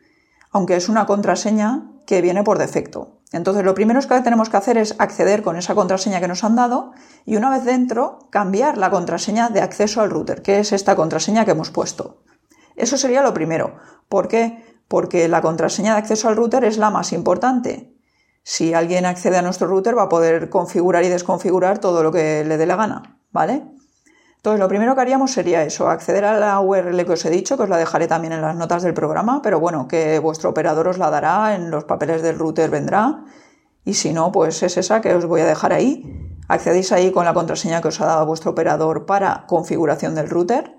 aunque 0.50 0.76
es 0.76 0.88
una 0.88 1.06
contraseña 1.06 1.90
que 2.06 2.20
viene 2.22 2.42
por 2.42 2.58
defecto. 2.58 3.20
Entonces, 3.32 3.64
lo 3.64 3.74
primero 3.74 4.00
que 4.00 4.20
tenemos 4.22 4.50
que 4.50 4.56
hacer 4.56 4.76
es 4.76 4.96
acceder 4.98 5.42
con 5.42 5.56
esa 5.56 5.76
contraseña 5.76 6.20
que 6.20 6.26
nos 6.26 6.42
han 6.42 6.56
dado 6.56 6.92
y 7.24 7.36
una 7.36 7.50
vez 7.50 7.64
dentro, 7.64 8.18
cambiar 8.30 8.76
la 8.76 8.90
contraseña 8.90 9.48
de 9.50 9.60
acceso 9.60 10.00
al 10.00 10.10
router, 10.10 10.42
que 10.42 10.58
es 10.58 10.72
esta 10.72 10.96
contraseña 10.96 11.44
que 11.44 11.52
hemos 11.52 11.70
puesto. 11.70 12.22
Eso 12.74 12.96
sería 12.96 13.22
lo 13.22 13.32
primero. 13.32 13.76
¿Por 14.08 14.26
qué? 14.26 14.69
Porque 14.90 15.28
la 15.28 15.40
contraseña 15.40 15.92
de 15.92 16.00
acceso 16.00 16.28
al 16.28 16.34
router 16.34 16.64
es 16.64 16.76
la 16.76 16.90
más 16.90 17.12
importante. 17.12 17.94
Si 18.42 18.74
alguien 18.74 19.06
accede 19.06 19.36
a 19.36 19.42
nuestro 19.42 19.68
router 19.68 19.96
va 19.96 20.02
a 20.02 20.08
poder 20.08 20.50
configurar 20.50 21.04
y 21.04 21.08
desconfigurar 21.08 21.78
todo 21.78 22.02
lo 22.02 22.10
que 22.10 22.44
le 22.44 22.56
dé 22.56 22.66
la 22.66 22.74
gana, 22.74 23.20
¿vale? 23.30 23.62
Entonces, 24.34 24.58
lo 24.58 24.66
primero 24.66 24.96
que 24.96 25.00
haríamos 25.02 25.30
sería 25.30 25.62
eso, 25.62 25.88
acceder 25.88 26.24
a 26.24 26.40
la 26.40 26.58
URL 26.58 27.04
que 27.04 27.12
os 27.12 27.24
he 27.24 27.30
dicho, 27.30 27.56
que 27.56 27.62
os 27.62 27.68
la 27.68 27.76
dejaré 27.76 28.08
también 28.08 28.32
en 28.32 28.40
las 28.40 28.56
notas 28.56 28.82
del 28.82 28.92
programa, 28.92 29.42
pero 29.42 29.60
bueno, 29.60 29.86
que 29.86 30.18
vuestro 30.18 30.50
operador 30.50 30.88
os 30.88 30.98
la 30.98 31.10
dará, 31.10 31.54
en 31.54 31.70
los 31.70 31.84
papeles 31.84 32.20
del 32.20 32.38
router 32.38 32.68
vendrá, 32.68 33.22
y 33.84 33.94
si 33.94 34.12
no, 34.12 34.32
pues 34.32 34.60
es 34.64 34.76
esa 34.76 35.00
que 35.00 35.14
os 35.14 35.26
voy 35.26 35.42
a 35.42 35.46
dejar 35.46 35.72
ahí. 35.72 36.36
Accedéis 36.48 36.90
ahí 36.90 37.12
con 37.12 37.26
la 37.26 37.34
contraseña 37.34 37.80
que 37.80 37.88
os 37.88 38.00
ha 38.00 38.06
dado 38.06 38.26
vuestro 38.26 38.50
operador 38.50 39.06
para 39.06 39.44
configuración 39.46 40.16
del 40.16 40.28
router, 40.28 40.74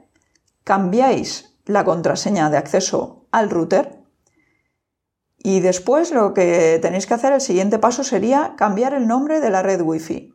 cambiáis 0.66 1.56
la 1.66 1.86
contraseña 1.86 2.50
de 2.50 2.58
acceso 2.58 3.28
al 3.32 3.50
router, 3.50 4.01
y 5.44 5.60
después 5.60 6.12
lo 6.12 6.34
que 6.34 6.80
tenéis 6.82 7.08
que 7.08 7.16
hacer, 7.16 7.34
el 7.34 7.42
siguiente 7.42 7.80
paso 7.80 8.04
sería 8.04 8.54
cambiar 8.58 8.94
el 8.94 9.08
nombre 9.08 9.40
de 9.40 9.50
la 9.50 9.64
red 9.64 9.82
Wi-Fi. 9.82 10.34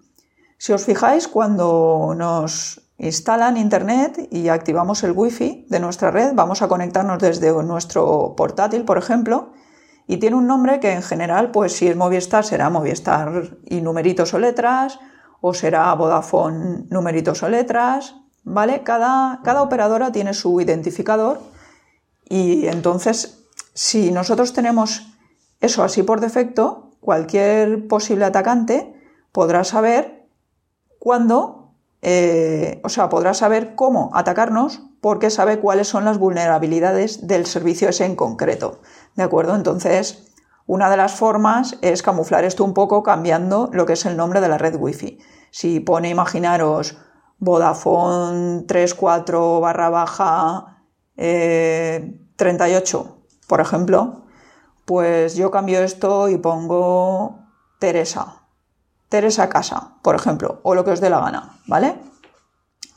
Si 0.58 0.72
os 0.72 0.84
fijáis, 0.84 1.28
cuando 1.28 2.14
nos 2.16 2.80
instalan 2.98 3.56
Internet 3.56 4.28
y 4.30 4.48
activamos 4.48 5.04
el 5.04 5.12
Wi-Fi 5.12 5.66
de 5.68 5.80
nuestra 5.80 6.10
red, 6.10 6.32
vamos 6.34 6.62
a 6.62 6.68
conectarnos 6.68 7.18
desde 7.18 7.52
nuestro 7.62 8.34
portátil, 8.36 8.84
por 8.84 8.98
ejemplo, 8.98 9.52
y 10.08 10.16
tiene 10.16 10.36
un 10.36 10.46
nombre 10.46 10.80
que 10.80 10.92
en 10.92 11.02
general, 11.02 11.50
pues 11.50 11.72
si 11.72 11.88
es 11.88 11.96
Movistar, 11.96 12.44
será 12.44 12.70
Movistar 12.70 13.58
y 13.64 13.80
numeritos 13.80 14.34
o 14.34 14.38
letras, 14.38 14.98
o 15.40 15.52
será 15.52 15.92
Vodafone 15.94 16.86
numeritos 16.90 17.42
o 17.42 17.48
letras, 17.48 18.16
¿vale? 18.44 18.82
Cada, 18.82 19.40
cada 19.44 19.62
operadora 19.62 20.10
tiene 20.12 20.32
su 20.32 20.60
identificador 20.60 21.40
y 22.28 22.66
entonces, 22.66 23.35
si 23.76 24.10
nosotros 24.10 24.54
tenemos 24.54 25.06
eso 25.60 25.84
así 25.84 26.02
por 26.02 26.20
defecto, 26.20 26.90
cualquier 26.98 27.86
posible 27.86 28.24
atacante 28.24 28.92
podrá 29.30 29.62
saber 29.62 30.26
cuándo 30.98 31.66
eh, 32.08 32.80
o 32.84 32.88
sea, 32.88 33.08
podrá 33.08 33.34
saber 33.34 33.74
cómo 33.74 34.12
atacarnos 34.14 34.80
porque 35.00 35.28
sabe 35.28 35.58
cuáles 35.58 35.88
son 35.88 36.04
las 36.04 36.18
vulnerabilidades 36.18 37.26
del 37.26 37.46
servicio 37.46 37.88
ese 37.88 38.04
en 38.04 38.14
concreto. 38.14 38.80
¿De 39.16 39.24
acuerdo? 39.24 39.56
Entonces, 39.56 40.32
una 40.66 40.88
de 40.88 40.96
las 40.96 41.14
formas 41.14 41.76
es 41.82 42.02
camuflar 42.02 42.44
esto 42.44 42.64
un 42.64 42.74
poco 42.74 43.02
cambiando 43.02 43.70
lo 43.72 43.86
que 43.86 43.94
es 43.94 44.06
el 44.06 44.16
nombre 44.16 44.40
de 44.40 44.48
la 44.48 44.56
red 44.56 44.76
Wi-Fi. 44.76 45.18
Si 45.50 45.80
pone, 45.80 46.08
imaginaros, 46.08 46.96
Vodafone 47.38 48.62
34 48.68 49.60
barra 49.60 49.90
baja 49.90 50.84
38, 51.16 51.16
eh, 51.16 53.15
por 53.46 53.60
ejemplo, 53.60 54.22
pues 54.84 55.36
yo 55.36 55.50
cambio 55.50 55.80
esto 55.80 56.28
y 56.28 56.38
pongo 56.38 57.40
Teresa 57.78 58.46
Teresa 59.08 59.48
Casa, 59.48 59.94
por 60.02 60.16
ejemplo, 60.16 60.60
o 60.62 60.74
lo 60.74 60.84
que 60.84 60.90
os 60.90 61.00
dé 61.00 61.10
la 61.10 61.20
gana, 61.20 61.60
¿vale? 61.66 61.96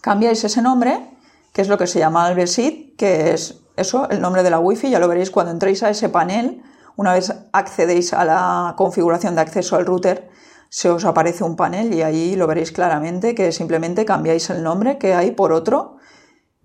Cambiáis 0.01 0.44
ese 0.44 0.62
nombre, 0.62 1.18
que 1.53 1.62
es 1.62 1.68
lo 1.68 1.77
que 1.77 1.88
se 1.88 2.00
llama 2.00 2.25
Albersit, 2.25 2.98
que 2.98 3.32
es 3.32 3.62
eso, 3.75 4.10
el 4.10 4.20
nombre 4.20 4.44
de 4.44 4.50
la 4.50 4.60
Wi-Fi, 4.60 4.89
ya 4.89 5.00
lo 5.00 5.08
veréis 5.08 5.29
cuando 5.29 5.51
entréis 5.51 5.84
a 5.84 5.89
ese 5.89 6.10
panel, 6.10 6.63
una 6.96 7.13
vez 7.13 7.34
accedéis 7.53 8.13
a 8.13 8.25
la 8.25 8.74
configuración 8.75 9.36
de 9.36 9.41
acceso 9.41 9.75
al 9.75 9.86
router, 9.86 10.29
se 10.70 10.89
os 10.89 11.06
aparece 11.06 11.44
un 11.44 11.56
panel 11.56 11.94
y 11.94 12.01
ahí 12.01 12.36
lo 12.36 12.48
veréis 12.48 12.72
claramente 12.72 13.34
que 13.34 13.51
simplemente 13.51 14.06
cambiáis 14.06 14.50
el 14.50 14.63
nombre 14.63 14.98
que 14.98 15.13
hay 15.13 15.32
por 15.32 15.51
otro 15.51 15.98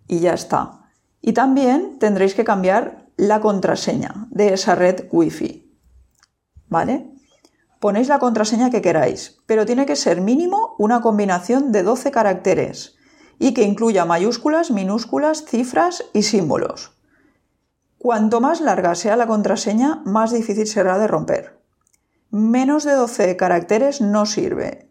y 0.07 0.21
ya 0.21 0.35
está. 0.35 0.91
Y 1.21 1.33
también 1.33 1.99
tendréis 1.99 2.35
que 2.35 2.45
cambiar 2.45 3.04
la 3.17 3.41
contraseña 3.41 4.27
de 4.31 4.55
esa 4.55 4.75
red 4.75 5.09
Wi-Fi. 5.11 5.71
¿Vale? 6.69 7.11
Ponéis 7.81 8.09
la 8.09 8.19
contraseña 8.19 8.71
que 8.71 8.81
queráis, 8.81 9.43
pero 9.47 9.67
tiene 9.67 9.87
que 9.87 9.97
ser 9.97 10.21
mínimo 10.21 10.75
una 10.79 11.01
combinación 11.01 11.71
de 11.71 11.83
12 11.83 12.11
caracteres 12.11 12.97
y 13.39 13.53
que 13.53 13.65
incluya 13.65 14.05
mayúsculas, 14.05 14.71
minúsculas, 14.71 15.45
cifras 15.45 16.05
y 16.13 16.23
símbolos. 16.23 16.93
Cuanto 17.99 18.41
más 18.41 18.61
larga 18.61 18.95
sea 18.95 19.17
la 19.17 19.27
contraseña, 19.27 20.03
más 20.05 20.33
difícil 20.33 20.67
será 20.67 20.99
de 20.99 21.07
romper. 21.07 21.61
Menos 22.31 22.85
de 22.85 22.93
12 22.93 23.37
caracteres 23.37 24.01
no 24.01 24.27
sirve. 24.27 24.91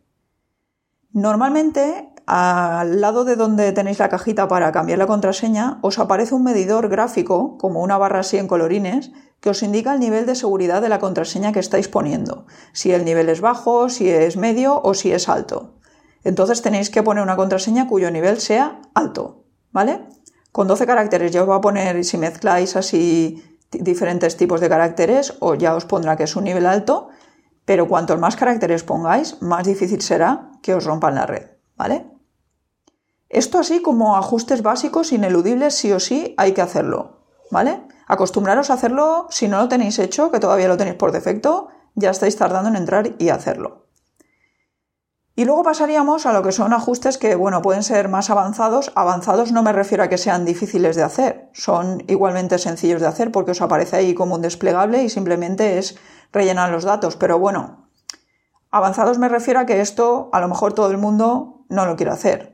Normalmente 1.12 2.13
al 2.26 3.02
lado 3.02 3.26
de 3.26 3.36
donde 3.36 3.72
tenéis 3.72 4.00
la 4.00 4.10
cajita 4.10 4.48
para 4.48 4.72
cambiar 4.72 5.00
la 5.00 5.08
contraseña, 5.08 5.80
os 5.82 6.00
aparece 6.00 6.36
un 6.36 6.44
medidor 6.44 6.88
gráfico, 6.90 7.58
como 7.58 7.82
una 7.82 7.98
barra 7.98 8.20
así 8.20 8.38
en 8.38 8.48
colorines, 8.48 9.12
que 9.40 9.50
os 9.50 9.62
indica 9.62 9.94
el 9.94 10.00
nivel 10.00 10.26
de 10.26 10.36
seguridad 10.36 10.82
de 10.82 10.88
la 10.88 11.00
contraseña 11.00 11.52
que 11.52 11.60
estáis 11.60 11.90
poniendo, 11.90 12.46
si 12.72 12.92
el 12.92 13.04
nivel 13.04 13.28
es 13.28 13.42
bajo, 13.42 13.90
si 13.90 14.10
es 14.10 14.38
medio 14.38 14.82
o 14.82 14.94
si 14.94 15.12
es 15.12 15.28
alto. 15.28 15.76
Entonces 16.24 16.62
tenéis 16.62 16.90
que 16.90 17.04
poner 17.04 17.24
una 17.24 17.36
contraseña 17.36 17.88
cuyo 17.88 18.10
nivel 18.10 18.40
sea 18.40 18.80
alto, 18.94 19.44
¿vale? 19.72 20.08
Con 20.54 20.68
12 20.68 20.86
caracteres 20.86 21.32
ya 21.32 21.44
os 21.44 21.50
va 21.50 21.56
a 21.56 21.62
poner, 21.62 22.06
si 22.06 22.18
mezcláis 22.18 22.78
así 22.78 23.44
diferentes 23.72 24.38
tipos 24.38 24.62
de 24.62 24.70
caracteres, 24.70 25.36
o 25.40 25.56
ya 25.56 25.76
os 25.76 25.84
pondrá 25.84 26.16
que 26.16 26.24
es 26.24 26.36
un 26.38 26.46
nivel 26.46 26.66
alto, 26.66 27.10
pero 27.66 27.88
cuantos 27.88 28.20
más 28.20 28.38
caracteres 28.38 28.84
pongáis, 28.84 29.42
más 29.42 29.66
difícil 29.66 30.02
será 30.02 30.52
que 30.62 30.74
os 30.74 30.86
rompan 30.86 31.16
la 31.16 31.26
red, 31.26 31.52
¿vale? 31.76 32.13
Esto 33.34 33.58
así 33.58 33.82
como 33.82 34.16
ajustes 34.16 34.62
básicos 34.62 35.12
ineludibles 35.12 35.74
sí 35.74 35.92
o 35.92 36.00
sí 36.00 36.36
hay 36.38 36.52
que 36.52 36.62
hacerlo, 36.62 37.24
¿vale? 37.50 37.82
Acostumbraros 38.08 38.70
a 38.70 38.76
hacerlo 38.76 39.26
si 39.32 39.48
no 39.48 39.58
lo 39.58 39.68
tenéis 39.68 39.98
hecho, 39.98 40.30
que 40.30 40.40
todavía 40.40 40.68
lo 40.68 40.78
tenéis 40.78 40.98
por 40.98 41.12
defecto, 41.12 41.70
ya 41.96 42.12
estáis 42.12 42.38
tardando 42.38 42.70
en 42.70 42.76
entrar 42.76 43.16
y 43.18 43.30
hacerlo. 43.30 43.88
Y 45.36 45.46
luego 45.46 45.64
pasaríamos 45.64 46.28
a 46.28 46.34
lo 46.34 46.44
que 46.44 46.52
son 46.52 46.74
ajustes 46.74 47.18
que, 47.18 47.34
bueno, 47.34 47.64
pueden 47.64 47.82
ser 47.82 48.08
más 48.08 48.30
avanzados. 48.30 48.92
Avanzados 48.94 49.52
no 49.52 49.64
me 49.64 49.74
refiero 49.74 50.04
a 50.04 50.10
que 50.10 50.20
sean 50.20 50.46
difíciles 50.46 50.96
de 50.96 51.02
hacer, 51.02 51.50
son 51.54 52.04
igualmente 52.08 52.60
sencillos 52.60 53.02
de 53.02 53.08
hacer 53.08 53.32
porque 53.32 53.52
os 53.52 53.62
aparece 53.64 53.96
ahí 53.96 54.14
como 54.14 54.36
un 54.36 54.44
desplegable 54.44 55.02
y 55.02 55.10
simplemente 55.10 55.80
es 55.80 55.98
rellenar 56.32 56.70
los 56.70 56.84
datos. 56.84 57.16
Pero 57.16 57.40
bueno, 57.40 57.90
avanzados 58.70 59.18
me 59.18 59.28
refiero 59.28 59.60
a 59.60 59.66
que 59.66 59.82
esto 59.82 60.30
a 60.34 60.40
lo 60.40 60.48
mejor 60.48 60.74
todo 60.74 60.92
el 60.92 61.00
mundo 61.00 61.66
no 61.68 61.88
lo 61.88 61.96
quiere 61.96 62.12
hacer. 62.12 62.53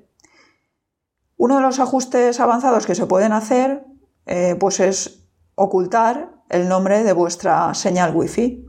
Uno 1.39 1.55
de 1.55 1.61
los 1.61 1.79
ajustes 1.79 2.37
avanzados 2.41 2.85
que 2.85 2.95
se 2.95 3.05
pueden 3.05 3.31
hacer 3.31 3.85
eh, 4.25 4.57
pues 4.59 4.81
es 4.81 5.23
ocultar 5.55 6.33
el 6.49 6.67
nombre 6.67 7.01
de 7.01 7.13
vuestra 7.13 7.73
señal 7.75 8.13
Wi-Fi. 8.13 8.65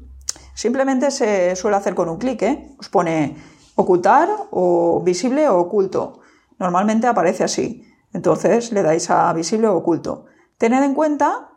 Simplemente 0.55 1.11
se 1.11 1.57
suele 1.57 1.77
hacer 1.77 1.97
con 1.97 2.09
un 2.09 2.19
clic, 2.19 2.43
¿eh? 2.43 2.77
os 2.79 2.89
pone 2.89 3.37
ocultar 3.75 4.29
o 4.53 5.03
visible 5.03 5.49
o 5.49 5.59
oculto. 5.59 6.21
Normalmente 6.61 7.09
aparece 7.09 7.43
así. 7.43 7.85
Entonces 8.13 8.71
le 8.71 8.85
dais 8.85 9.11
a 9.11 9.33
visible 9.33 9.67
o 9.67 9.77
oculto. 9.77 10.27
Tened 10.57 10.85
en 10.85 10.95
cuenta 10.95 11.51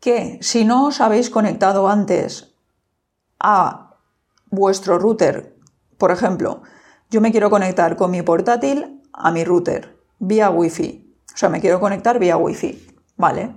que 0.00 0.40
si 0.42 0.64
no 0.64 0.86
os 0.86 1.00
habéis 1.00 1.30
conectado 1.30 1.88
antes 1.88 2.56
a 3.38 3.94
vuestro 4.50 4.98
router, 4.98 5.56
por 5.98 6.10
ejemplo, 6.10 6.62
yo 7.10 7.20
me 7.20 7.30
quiero 7.30 7.48
conectar 7.48 7.94
con 7.94 8.10
mi 8.10 8.22
portátil 8.22 9.04
a 9.12 9.30
mi 9.30 9.44
router 9.44 9.99
vía 10.20 10.50
Wi-Fi. 10.50 11.16
O 11.34 11.36
sea, 11.36 11.48
me 11.48 11.60
quiero 11.60 11.80
conectar 11.80 12.20
vía 12.20 12.36
Wi-Fi. 12.36 12.86
Vale. 13.16 13.56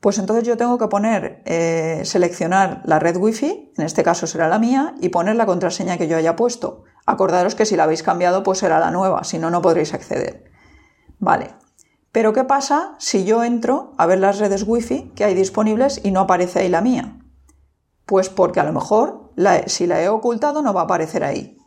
Pues 0.00 0.18
entonces 0.18 0.44
yo 0.44 0.56
tengo 0.56 0.78
que 0.78 0.88
poner, 0.88 1.42
eh, 1.44 2.00
seleccionar 2.04 2.82
la 2.84 2.98
red 2.98 3.16
Wi-Fi, 3.16 3.72
en 3.76 3.84
este 3.84 4.02
caso 4.02 4.26
será 4.26 4.48
la 4.48 4.58
mía, 4.58 4.96
y 5.00 5.10
poner 5.10 5.36
la 5.36 5.46
contraseña 5.46 5.96
que 5.96 6.08
yo 6.08 6.16
haya 6.16 6.34
puesto. 6.34 6.82
Acordaros 7.06 7.54
que 7.54 7.66
si 7.66 7.76
la 7.76 7.84
habéis 7.84 8.02
cambiado, 8.02 8.42
pues 8.42 8.58
será 8.58 8.80
la 8.80 8.90
nueva, 8.90 9.22
si 9.22 9.38
no, 9.38 9.50
no 9.50 9.62
podréis 9.62 9.94
acceder. 9.94 10.50
Vale. 11.20 11.54
Pero 12.10 12.32
¿qué 12.32 12.42
pasa 12.42 12.96
si 12.98 13.24
yo 13.24 13.44
entro 13.44 13.92
a 13.96 14.06
ver 14.06 14.18
las 14.18 14.38
redes 14.38 14.64
Wi-Fi 14.66 15.12
que 15.14 15.24
hay 15.24 15.34
disponibles 15.34 16.00
y 16.02 16.10
no 16.10 16.20
aparece 16.20 16.58
ahí 16.58 16.68
la 16.68 16.80
mía? 16.80 17.20
Pues 18.04 18.28
porque 18.28 18.58
a 18.58 18.64
lo 18.64 18.72
mejor 18.72 19.32
si 19.66 19.86
la 19.86 20.02
he 20.02 20.08
ocultado 20.08 20.62
no 20.62 20.74
va 20.74 20.82
a 20.82 20.84
aparecer 20.84 21.22
ahí. 21.22 21.58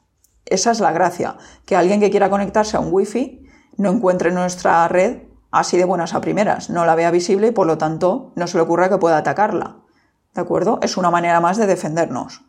Esa 0.45 0.71
es 0.71 0.79
la 0.79 0.91
gracia, 0.91 1.37
que 1.65 1.75
alguien 1.75 1.99
que 1.99 2.11
quiera 2.11 2.29
conectarse 2.29 2.77
a 2.77 2.79
un 2.81 2.89
Wi-Fi 2.91 3.44
no 3.77 3.91
encuentre 3.91 4.31
nuestra 4.31 4.87
red 4.87 5.23
así 5.51 5.77
de 5.77 5.85
buenas 5.85 6.13
a 6.13 6.21
primeras, 6.21 6.69
no 6.69 6.85
la 6.85 6.95
vea 6.95 7.11
visible 7.11 7.47
y 7.47 7.51
por 7.51 7.65
lo 7.65 7.77
tanto 7.77 8.33
no 8.35 8.47
se 8.47 8.57
le 8.57 8.63
ocurra 8.63 8.89
que 8.89 8.97
pueda 8.97 9.17
atacarla. 9.17 9.77
¿De 10.33 10.41
acuerdo? 10.41 10.79
Es 10.81 10.97
una 10.97 11.09
manera 11.09 11.39
más 11.39 11.57
de 11.57 11.65
defendernos. 11.65 12.41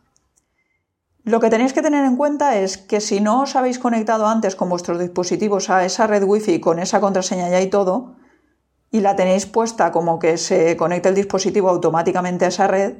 Lo 1.23 1.39
que 1.39 1.49
tenéis 1.49 1.73
que 1.73 1.81
tener 1.81 2.05
en 2.05 2.17
cuenta 2.17 2.57
es 2.57 2.77
que 2.77 3.01
si 3.01 3.21
no 3.21 3.41
os 3.41 3.55
habéis 3.55 3.79
conectado 3.79 4.27
antes 4.27 4.55
con 4.55 4.69
vuestros 4.69 4.99
dispositivos 4.99 5.69
a 5.69 5.85
esa 5.85 6.07
red 6.07 6.23
wifi 6.23 6.59
con 6.59 6.79
esa 6.79 6.99
contraseña 6.99 7.49
ya 7.49 7.61
y 7.61 7.69
todo, 7.69 8.15
y 8.91 9.01
la 9.01 9.15
tenéis 9.15 9.45
puesta 9.45 9.91
como 9.91 10.19
que 10.19 10.37
se 10.37 10.77
conecte 10.77 11.09
el 11.09 11.15
dispositivo 11.15 11.69
automáticamente 11.69 12.45
a 12.45 12.49
esa 12.49 12.67
red, 12.67 12.95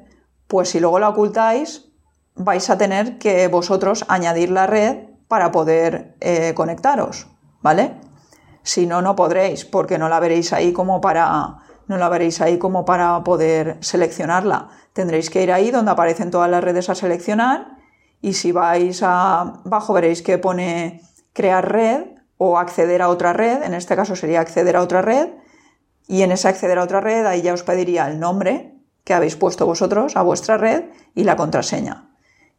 pues 0.47 0.69
si 0.69 0.79
luego 0.79 0.99
la 0.99 1.09
ocultáis, 1.09 1.89
vais 2.35 2.69
a 2.69 2.77
tener 2.77 3.17
que 3.17 3.47
vosotros 3.47 4.05
añadir 4.07 4.51
la 4.51 4.67
red 4.67 5.07
para 5.27 5.51
poder 5.51 6.15
eh, 6.19 6.53
conectaros, 6.53 7.27
¿vale? 7.61 7.95
Si 8.67 8.85
no, 8.85 9.01
no 9.01 9.15
podréis, 9.15 9.63
porque 9.63 9.97
no 9.97 10.09
la 10.09 10.19
veréis 10.19 10.51
ahí 10.51 10.73
como 10.73 10.99
para, 10.99 11.59
no 11.87 11.97
la 11.97 12.09
veréis 12.09 12.41
ahí 12.41 12.57
como 12.57 12.83
para 12.83 13.23
poder 13.23 13.77
seleccionarla. 13.79 14.67
Tendréis 14.91 15.29
que 15.29 15.41
ir 15.41 15.53
ahí 15.53 15.71
donde 15.71 15.91
aparecen 15.91 16.31
todas 16.31 16.51
las 16.51 16.61
redes 16.61 16.89
a 16.89 16.95
seleccionar 16.95 17.77
y 18.21 18.33
si 18.33 18.51
vais 18.51 19.01
abajo 19.03 19.93
veréis 19.93 20.21
que 20.21 20.37
pone 20.37 20.99
crear 21.31 21.71
red 21.71 22.07
o 22.37 22.57
acceder 22.57 23.01
a 23.01 23.07
otra 23.07 23.31
red, 23.31 23.63
en 23.63 23.73
este 23.73 23.95
caso 23.95 24.17
sería 24.17 24.41
acceder 24.41 24.75
a 24.75 24.81
otra 24.81 25.01
red 25.01 25.29
y 26.05 26.23
en 26.23 26.33
ese 26.33 26.49
acceder 26.49 26.77
a 26.77 26.83
otra 26.83 26.99
red 26.99 27.25
ahí 27.25 27.43
ya 27.43 27.53
os 27.53 27.63
pediría 27.63 28.09
el 28.09 28.19
nombre 28.19 28.75
que 29.05 29.13
habéis 29.13 29.37
puesto 29.37 29.65
vosotros 29.65 30.17
a 30.17 30.23
vuestra 30.23 30.57
red 30.57 30.83
y 31.15 31.23
la 31.23 31.37
contraseña. 31.37 32.09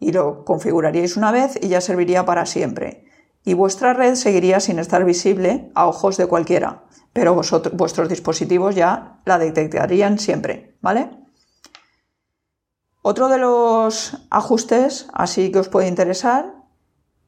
Y 0.01 0.12
lo 0.12 0.47
configuraríais 0.47 1.18
una 1.18 1.33
vez 1.33 1.59
y 1.61 1.68
ya 1.68 1.83
serviría 1.83 2.25
para 2.25 2.47
siempre 2.47 3.08
y 3.48 3.54
vuestra 3.54 3.94
red 3.94 4.14
seguiría 4.14 4.61
sin 4.61 4.78
estar 4.78 5.06
visible 5.06 5.72
a 5.74 5.87
ojos 5.87 6.18
de 6.18 6.26
cualquiera, 6.26 6.84
pero 7.14 7.34
vuestros 7.34 8.08
dispositivos 8.11 8.74
ya 8.74 9.22
la 9.24 9.38
detectarían 9.38 10.18
siempre, 10.18 10.76
¿vale? 10.82 11.08
Otro 13.00 13.28
de 13.28 13.38
los 13.38 14.18
ajustes, 14.28 15.08
así 15.14 15.50
que 15.50 15.61
os 15.61 15.70
puede 15.70 15.88
interesar, 15.88 16.56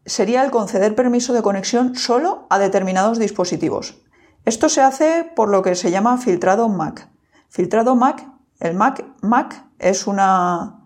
sería 0.04 0.44
el 0.44 0.50
conceder 0.50 0.94
permiso 0.94 1.32
de 1.32 1.40
conexión 1.40 1.94
solo 1.94 2.46
a 2.50 2.58
determinados 2.58 3.18
dispositivos. 3.18 4.02
Esto 4.44 4.68
se 4.68 4.82
hace 4.82 5.32
por 5.34 5.48
lo 5.48 5.62
que 5.62 5.74
se 5.74 5.90
llama 5.90 6.18
filtrado 6.18 6.68
MAC. 6.68 7.08
Filtrado 7.48 7.96
MAC, 7.96 8.28
el 8.58 8.74
MAC, 8.74 9.06
MAC 9.22 9.64
es 9.78 10.06
una 10.06 10.79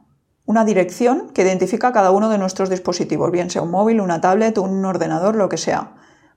una 0.46 0.64
dirección 0.64 1.30
que 1.30 1.42
identifica 1.42 1.92
cada 1.92 2.11
uno 2.11 2.28
de 2.28 2.38
nuestros 2.38 2.68
dispositivos, 2.68 3.30
bien 3.30 3.50
sea 3.50 3.62
un 3.62 3.70
móvil, 3.70 4.00
una 4.00 4.20
tablet, 4.20 4.59
un 4.59 4.85
ordenador, 4.85 5.37
lo 5.37 5.48
que 5.48 5.57
sea. 5.57 5.94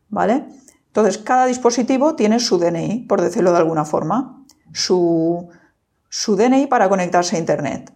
¿Vale? 0.10 0.46
Entonces, 0.88 1.18
cada 1.18 1.46
dispositivo 1.46 2.16
tiene 2.16 2.40
su 2.40 2.58
DNI, 2.58 3.06
por 3.08 3.22
decirlo 3.22 3.52
de 3.52 3.58
alguna 3.58 3.86
forma, 3.86 4.46
su, 4.74 5.50
su 6.10 6.36
DNI 6.36 6.68
para 6.68 6.90
conectarse 6.90 7.36
a 7.36 7.40
Internet. 7.40 7.94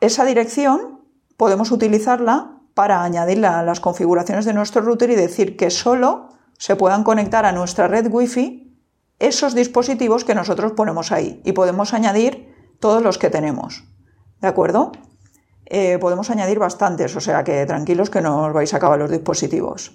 Esa 0.00 0.24
dirección 0.24 1.00
podemos 1.36 1.70
utilizarla 1.70 2.58
para 2.74 3.02
añadirla 3.02 3.58
a 3.58 3.62
las 3.62 3.80
configuraciones 3.80 4.46
de 4.46 4.54
nuestro 4.54 4.80
router 4.80 5.10
y 5.10 5.14
decir 5.14 5.56
que 5.56 5.70
solo 5.70 6.28
se 6.56 6.76
puedan 6.76 7.04
conectar 7.04 7.44
a 7.44 7.52
nuestra 7.52 7.88
red 7.88 8.08
Wi-Fi 8.10 8.78
esos 9.18 9.54
dispositivos 9.54 10.24
que 10.24 10.34
nosotros 10.34 10.72
ponemos 10.72 11.12
ahí 11.12 11.42
y 11.44 11.52
podemos 11.52 11.92
añadir 11.92 12.54
todos 12.80 13.02
los 13.02 13.18
que 13.18 13.28
tenemos. 13.28 13.84
¿De 14.40 14.48
acuerdo? 14.48 14.92
Eh, 15.72 15.98
podemos 16.00 16.28
añadir 16.30 16.58
bastantes, 16.58 17.14
o 17.14 17.20
sea 17.20 17.44
que 17.44 17.64
tranquilos 17.64 18.10
que 18.10 18.20
no 18.20 18.42
os 18.42 18.52
vais 18.52 18.74
a 18.74 18.78
acabar 18.78 18.98
los 18.98 19.08
dispositivos. 19.08 19.94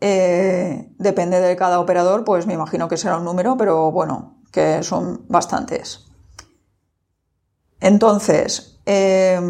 Eh, 0.00 0.94
depende 0.98 1.40
de 1.40 1.56
cada 1.56 1.80
operador, 1.80 2.22
pues 2.22 2.46
me 2.46 2.54
imagino 2.54 2.86
que 2.86 2.96
será 2.96 3.18
un 3.18 3.24
número, 3.24 3.56
pero 3.56 3.90
bueno, 3.90 4.38
que 4.52 4.84
son 4.84 5.26
bastantes. 5.26 6.06
Entonces, 7.80 8.80
eh, 8.86 9.40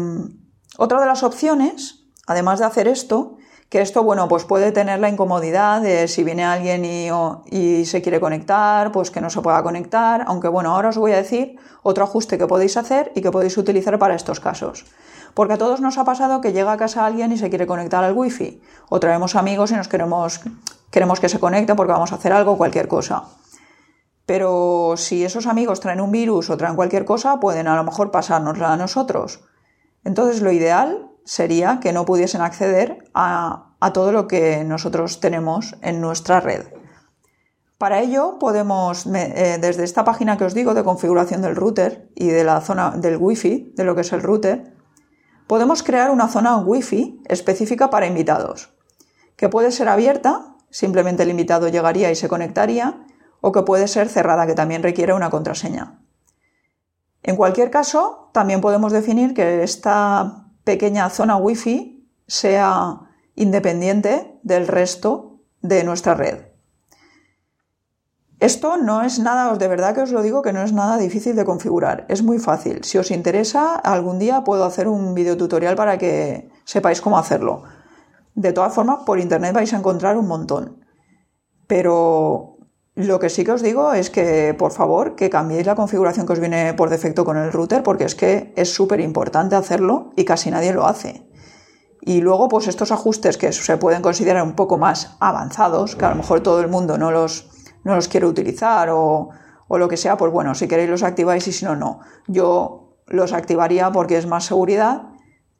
otra 0.79 0.99
de 0.99 1.05
las 1.05 1.21
opciones, 1.21 2.05
además 2.25 2.57
de 2.57 2.65
hacer 2.65 2.87
esto, 2.87 3.37
que 3.69 3.81
esto, 3.81 4.03
bueno, 4.03 4.27
pues 4.27 4.45
puede 4.45 4.71
tener 4.71 4.99
la 4.99 5.09
incomodidad 5.09 5.81
de 5.81 6.07
si 6.07 6.23
viene 6.23 6.43
alguien 6.43 6.83
y, 6.83 7.85
se 7.85 8.01
quiere 8.01 8.19
conectar, 8.19 8.91
pues 8.91 9.11
que 9.11 9.21
no 9.21 9.29
se 9.29 9.41
pueda 9.41 9.61
conectar, 9.61 10.23
aunque 10.27 10.47
bueno, 10.47 10.71
ahora 10.71 10.89
os 10.89 10.97
voy 10.97 11.11
a 11.11 11.17
decir 11.17 11.57
otro 11.83 12.03
ajuste 12.03 12.39
que 12.39 12.47
podéis 12.47 12.77
hacer 12.77 13.11
y 13.15 13.21
que 13.21 13.31
podéis 13.31 13.57
utilizar 13.57 13.97
para 13.99 14.15
estos 14.15 14.39
casos. 14.39 14.85
Porque 15.35 15.53
a 15.53 15.57
todos 15.57 15.81
nos 15.81 15.99
ha 15.99 16.03
pasado 16.03 16.41
que 16.41 16.51
llega 16.51 16.71
a 16.71 16.77
casa 16.77 17.05
alguien 17.05 17.31
y 17.31 17.37
se 17.37 17.49
quiere 17.49 17.67
conectar 17.67 18.03
al 18.03 18.13
wifi, 18.13 18.59
o 18.89 18.99
traemos 18.99 19.35
amigos 19.35 19.69
y 19.71 19.75
nos 19.75 19.87
queremos, 19.87 20.41
queremos 20.89 21.19
que 21.19 21.29
se 21.29 21.39
conecte 21.39 21.75
porque 21.75 21.93
vamos 21.93 22.11
a 22.11 22.15
hacer 22.15 22.33
algo, 22.33 22.57
cualquier 22.57 22.87
cosa. 22.87 23.25
pero 24.25 24.93
si 24.95 25.23
esos 25.25 25.47
amigos 25.47 25.79
traen 25.79 26.01
un 26.01 26.11
virus 26.11 26.49
o 26.49 26.57
traen 26.57 26.75
cualquier 26.75 27.05
cosa, 27.05 27.39
pueden 27.39 27.67
a 27.67 27.75
lo 27.75 27.83
mejor 27.83 28.11
pasárnosla 28.11 28.73
a 28.73 28.77
nosotros. 28.77 29.41
Entonces 30.03 30.41
lo 30.41 30.51
ideal 30.51 31.08
sería 31.29 31.79
que 31.79 31.93
no 31.93 32.05
pudiesen 32.05 32.41
acceder 32.41 33.07
a, 33.13 33.75
todo 33.93 34.11
lo 34.11 34.27
que 34.27 34.63
nosotros 34.63 35.19
tenemos 35.19 35.77
en 35.83 36.01
nuestra 36.01 36.39
red. 36.39 36.65
Para 37.77 37.99
ello 37.99 38.39
podemos, 38.39 39.05
eh, 39.05 39.59
desde 39.61 39.83
esta 39.83 40.03
página 40.03 40.37
que 40.37 40.45
os 40.45 40.55
digo 40.55 40.73
de 40.73 40.83
configuración 40.83 41.43
del 41.43 41.55
router 41.55 42.09
y 42.15 42.29
de 42.29 42.43
la 42.43 42.61
zona 42.61 42.95
del 42.97 43.17
wifi, 43.17 43.73
de 43.77 43.83
lo 43.83 43.93
que 43.93 44.01
es 44.01 44.11
el 44.11 44.23
router, 44.23 44.73
podemos 45.45 45.83
crear 45.83 46.09
una 46.09 46.29
zona 46.29 46.57
wifi 46.57 47.21
específica 47.25 47.91
para 47.91 48.07
invitados, 48.07 48.73
que 49.35 49.49
puede 49.49 49.71
ser 49.71 49.87
abierta, 49.87 50.55
simplemente 50.71 51.21
el 51.21 51.29
invitado 51.29 51.67
llegaría 51.67 52.09
y 52.09 52.15
se 52.15 52.27
conectaría, 52.27 53.05
o 53.39 53.51
que 53.51 53.61
puede 53.61 53.87
ser 53.87 54.09
cerrada, 54.09 54.47
que 54.47 54.55
también 54.55 54.81
requiere 54.81 55.13
una 55.13 55.29
contraseña. 55.29 56.01
En 57.21 57.35
cualquier 57.35 57.69
caso, 57.69 58.31
también 58.33 58.61
podemos 58.61 58.91
definir 58.91 59.35
que 59.35 59.61
esta 59.61 60.48
pequeña 60.69 61.09
zona 61.09 61.35
Wi-Fi 61.35 62.07
sea 62.27 62.99
independiente 63.33 64.39
del 64.43 64.67
resto 64.67 65.39
de 65.63 65.83
nuestra 65.83 66.13
red. 66.13 66.45
Esto 68.39 68.77
no 68.77 69.01
es 69.01 69.17
nada, 69.17 69.51
de 69.57 69.67
verdad 69.67 69.95
que 69.95 70.01
os 70.01 70.11
lo 70.11 70.21
digo, 70.21 70.43
que 70.43 70.53
no 70.53 70.61
es 70.61 70.71
nada 70.71 70.99
difícil 70.99 71.35
de 71.35 71.43
configurar. 71.43 72.05
Es 72.07 72.21
muy 72.21 72.37
fácil. 72.37 72.83
Si 72.83 72.99
os 72.99 73.09
interesa, 73.09 73.77
algún 73.77 74.19
día 74.19 74.43
puedo 74.43 74.63
hacer 74.63 74.87
un 74.87 75.15
video 75.15 75.37
tutorial 75.37 75.75
para 75.75 75.97
que 75.97 76.51
sepáis 76.65 77.01
cómo 77.01 77.17
hacerlo. 77.17 77.63
De 78.35 78.53
todas 78.53 78.71
formas, 78.71 78.99
por 79.07 79.19
internet 79.19 79.55
vais 79.55 79.73
a 79.73 79.77
encontrar 79.77 80.17
un 80.17 80.27
montón. 80.27 80.85
Pero 81.65 82.58
lo 82.99 83.17
que 83.17 83.29
sí 83.29 83.45
que 83.45 83.53
os 83.53 83.61
digo 83.61 83.93
es 83.93 84.09
que, 84.09 84.53
por 84.57 84.73
favor, 84.73 85.15
que 85.15 85.29
cambiéis 85.29 85.65
la 85.65 85.75
configuración 85.75 86.27
que 86.27 86.33
os 86.33 86.39
viene 86.41 86.73
por 86.73 86.89
defecto 86.89 87.23
con 87.23 87.37
el 87.37 87.53
router, 87.53 87.81
porque 87.81 88.03
es 88.03 88.13
que 88.13 88.53
es 88.57 88.73
súper 88.73 88.99
importante 88.99 89.55
hacerlo 89.55 90.11
y 90.17 90.25
casi 90.25 90.51
nadie 90.51 90.73
lo 90.73 90.85
hace. 90.85 91.25
Y 92.01 92.19
luego, 92.19 92.49
pues 92.49 92.67
estos 92.67 92.91
ajustes 92.91 93.37
que 93.37 93.53
se 93.53 93.77
pueden 93.77 94.01
considerar 94.01 94.43
un 94.43 94.53
poco 94.53 94.77
más 94.77 95.15
avanzados, 95.21 95.95
que 95.95 96.03
a 96.03 96.09
lo 96.09 96.15
mejor 96.15 96.41
todo 96.41 96.59
el 96.59 96.67
mundo 96.67 96.97
no 96.97 97.09
los, 97.09 97.49
no 97.85 97.95
los 97.95 98.09
quiere 98.09 98.25
utilizar 98.25 98.89
o, 98.89 99.29
o 99.69 99.77
lo 99.77 99.87
que 99.87 99.95
sea, 99.95 100.17
pues 100.17 100.33
bueno, 100.33 100.53
si 100.53 100.67
queréis 100.67 100.89
los 100.89 101.03
activáis 101.03 101.47
y 101.47 101.53
si 101.53 101.63
no, 101.63 101.77
no. 101.77 102.01
Yo 102.27 102.97
los 103.07 103.31
activaría 103.31 103.93
porque 103.93 104.17
es 104.17 104.27
más 104.27 104.43
seguridad, 104.43 105.03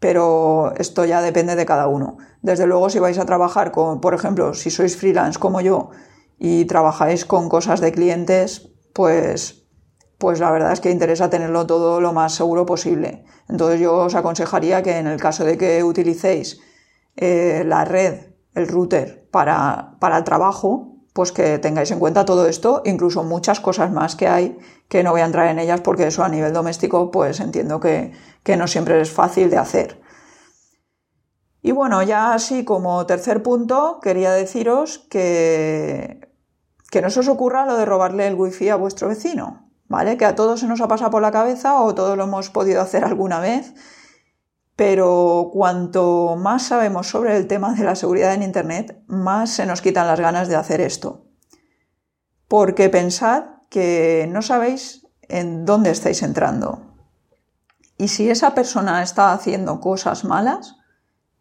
pero 0.02 0.74
esto 0.76 1.06
ya 1.06 1.22
depende 1.22 1.56
de 1.56 1.66
cada 1.66 1.88
uno. 1.88 2.18
Desde 2.42 2.68
luego, 2.68 2.90
si 2.90 3.00
vais 3.00 3.18
a 3.18 3.26
trabajar 3.26 3.72
con, 3.72 4.02
por 4.02 4.14
ejemplo, 4.14 4.54
si 4.54 4.72
sois 4.72 4.98
freelance 4.98 5.40
como 5.40 5.62
yo, 5.62 5.92
y 6.40 6.66
trabajáis 6.66 7.26
con 7.26 7.50
cosas 7.50 7.82
de 7.82 7.92
clientes, 7.92 8.70
pues, 8.94 9.68
pues 10.18 10.40
la 10.40 10.52
verdad 10.52 10.72
es 10.72 10.80
que 10.80 10.90
interesa 10.90 11.30
tenerlo 11.30 11.68
todo 11.68 12.00
lo 12.00 12.14
más 12.14 12.34
seguro 12.34 12.66
posible. 12.66 13.26
Entonces 13.50 13.82
yo 13.82 13.96
os 13.96 14.16
aconsejaría 14.16 14.82
que 14.82 14.98
en 14.98 15.08
el 15.08 15.20
caso 15.20 15.44
de 15.44 15.58
que 15.58 15.84
utilicéis 15.84 16.62
eh, 17.18 17.64
la 17.66 17.84
red, 17.84 18.34
el 18.56 18.68
router 18.68 19.28
para, 19.32 19.98
para 20.00 20.18
el 20.18 20.24
trabajo, 20.24 20.96
pues 21.14 21.34
que 21.34 21.60
tengáis 21.60 21.92
en 21.92 22.00
cuenta 22.00 22.24
todo 22.24 22.48
esto, 22.48 22.82
incluso 22.86 23.24
muchas 23.24 23.60
cosas 23.60 23.92
más 23.92 24.16
que 24.16 24.28
hay 24.28 24.58
que 24.88 25.04
no 25.04 25.12
voy 25.12 25.22
a 25.22 25.26
entrar 25.26 25.48
en 25.50 25.60
ellas 25.60 25.82
porque 25.82 26.08
eso 26.08 26.24
a 26.24 26.30
nivel 26.30 26.54
doméstico 26.54 27.12
pues 27.12 27.42
entiendo 27.42 27.82
que, 27.82 28.14
que 28.44 28.56
no 28.56 28.68
siempre 28.68 29.02
es 29.02 29.12
fácil 29.12 29.50
de 29.50 29.58
hacer. 29.58 30.02
Y 31.62 31.72
bueno, 31.74 32.02
ya 32.04 32.34
así 32.34 32.64
como 32.64 33.06
tercer 33.06 33.44
punto, 33.44 34.00
quería 34.02 34.32
deciros 34.32 35.00
que 35.10 36.29
que 36.90 37.02
no 37.02 37.10
se 37.10 37.20
os 37.20 37.28
ocurra 37.28 37.66
lo 37.66 37.78
de 37.78 37.86
robarle 37.86 38.28
el 38.28 38.36
wifi 38.36 38.70
a 38.70 38.76
vuestro 38.76 39.08
vecino, 39.08 39.70
¿vale? 39.88 40.18
Que 40.18 40.26
a 40.26 40.36
todos 40.36 40.60
se 40.60 40.68
nos 40.68 40.82
ha 40.82 40.88
pasado 40.88 41.12
por 41.12 41.22
la 41.22 41.32
cabeza 41.32 41.82
o 41.82 41.94
todos 41.94 42.18
lo 42.18 42.24
hemos 42.24 42.50
podido 42.50 42.82
hacer 42.82 43.04
alguna 43.04 43.40
vez, 43.40 43.74
pero 44.76 45.50
cuanto 45.52 46.36
más 46.38 46.64
sabemos 46.64 47.08
sobre 47.08 47.36
el 47.36 47.48
tema 47.48 47.74
de 47.74 47.84
la 47.84 47.96
seguridad 47.96 48.34
en 48.34 48.44
Internet, 48.44 49.04
más 49.08 49.50
se 49.50 49.66
nos 49.66 49.82
quitan 49.82 50.08
las 50.08 50.20
ganas 50.20 50.48
de 50.48 50.56
hacer 50.56 50.82
esto. 50.82 51.26
Porque 52.48 52.90
pensad 52.90 53.44
que 53.70 54.28
no 54.32 54.42
sabéis 54.42 55.06
en 55.28 55.66
dónde 55.66 55.92
estáis 55.92 56.24
entrando. 56.24 56.96
Y 57.98 58.08
si 58.08 58.30
esa 58.30 58.56
persona 58.56 59.04
está 59.04 59.34
haciendo 59.34 59.82
cosas 59.82 60.24
malas, 60.24 60.78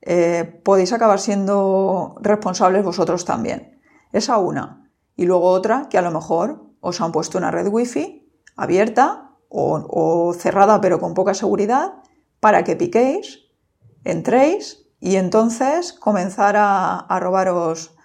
eh, 0.02 0.60
podéis 0.64 0.92
acabar 0.92 1.20
siendo 1.20 2.16
responsables 2.20 2.84
vosotros 2.84 3.24
también. 3.24 3.80
Esa 4.12 4.38
una. 4.38 4.87
Y 5.18 5.26
luego 5.26 5.50
otra 5.50 5.88
que 5.90 5.98
a 5.98 6.02
lo 6.02 6.12
mejor 6.12 6.62
os 6.80 7.00
han 7.00 7.10
puesto 7.10 7.38
una 7.38 7.50
red 7.50 7.66
wifi 7.66 8.30
abierta 8.54 9.32
o, 9.48 10.32
cerrada 10.32 10.80
pero 10.80 11.00
con 11.00 11.14
poca 11.14 11.34
seguridad 11.34 11.94
para 12.38 12.62
que 12.62 12.76
piquéis, 12.76 13.40
entréis 14.04 14.86
y 15.00 15.16
entonces 15.16 15.92
comenzar 15.92 16.54
a, 16.56 17.18
robaros 17.18 17.96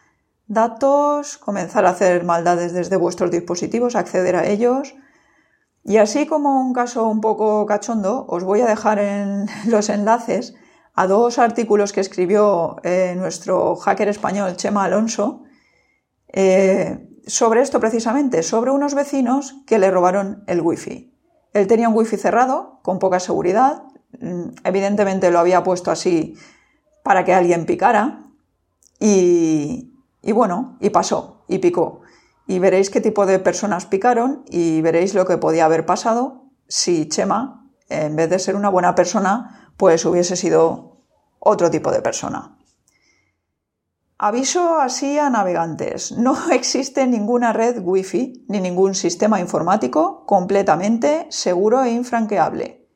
datos, 0.48 1.38
comenzar 1.38 1.86
a 1.86 1.92
hacer 1.92 2.24
maldades 2.24 2.74
desde 2.74 2.98
vuestros 2.98 3.30
dispositivos, 3.30 3.96
acceder 3.96 4.36
a 4.36 4.48
ellos. 4.48 4.96
Y 5.84 5.98
así 5.98 6.26
como 6.26 6.62
un 6.62 6.74
caso 6.74 7.08
un 7.08 7.22
poco 7.22 7.68
cachondo, 7.68 8.26
os 8.28 8.44
voy 8.44 8.62
a 8.62 8.66
dejar 8.66 8.98
en 8.98 9.46
los 9.68 9.90
enlaces 9.90 10.56
a 10.96 11.06
dos 11.06 11.38
artículos 11.38 11.94
que 11.94 12.02
escribió 12.02 12.78
eh, 12.82 13.14
nuestro 13.16 13.76
hacker 13.76 14.08
español 14.08 14.58
Chema 14.58 14.86
Alonso, 14.86 15.44
eh, 16.34 17.08
sobre 17.26 17.62
esto 17.62 17.80
precisamente, 17.80 18.44
sobre 18.44 18.72
unos 18.72 18.96
vecinos 18.96 19.56
que 19.66 19.80
le 19.80 19.92
robaron 19.92 20.44
el 20.48 20.62
wifi. 20.62 21.14
Él 21.54 21.68
tenía 21.68 21.88
un 21.88 21.96
wifi 21.96 22.18
cerrado, 22.18 22.80
con 22.82 23.00
poca 23.00 23.20
seguridad, 23.20 23.84
mm, 24.20 24.50
evidentemente 24.64 25.32
lo 25.32 25.40
había 25.40 25.64
puesto 25.64 25.92
así 25.92 26.36
para 27.04 27.24
que 27.24 27.34
alguien 27.34 27.66
picara 27.66 28.24
y, 29.00 29.94
y 30.22 30.32
bueno, 30.32 30.78
y 30.82 30.90
pasó, 30.90 31.44
y 31.48 31.60
picó. 31.60 32.02
Y 32.48 32.60
veréis 32.60 32.90
qué 32.90 33.00
tipo 33.00 33.26
de 33.26 33.40
personas 33.40 33.86
picaron 33.86 34.44
y 34.50 34.82
veréis 34.82 35.14
lo 35.14 35.26
que 35.26 35.38
podía 35.38 35.66
haber 35.66 35.86
pasado 35.86 36.44
si 36.68 37.08
Chema, 37.08 37.70
en 37.90 38.16
vez 38.16 38.30
de 38.30 38.40
ser 38.40 38.56
una 38.56 38.70
buena 38.70 38.96
persona, 38.96 39.72
pues 39.78 40.04
hubiese 40.06 40.36
sido 40.36 40.98
otro 41.40 41.70
tipo 41.70 41.92
de 41.92 42.02
persona. 42.02 42.58
Aviso 44.26 44.80
así 44.80 45.20
a 45.20 45.30
navegantes. 45.30 46.14
No 46.14 46.38
existe 46.52 47.06
ninguna 47.06 47.52
red 47.52 47.82
Wi-Fi 47.84 48.46
ni 48.48 48.62
ningún 48.62 48.96
sistema 48.96 49.42
informático 49.42 50.26
completamente 50.26 51.28
seguro 51.28 51.84
e 51.84 51.92
infranqueable. 51.92 52.88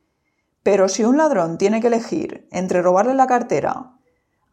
Pero 0.63 0.87
si 0.87 1.03
un 1.03 1.17
ladrón 1.17 1.57
tiene 1.57 1.81
que 1.81 1.87
elegir 1.87 2.47
entre 2.49 2.81
robarle 2.81 3.13
la 3.13 3.27
cartera 3.27 3.97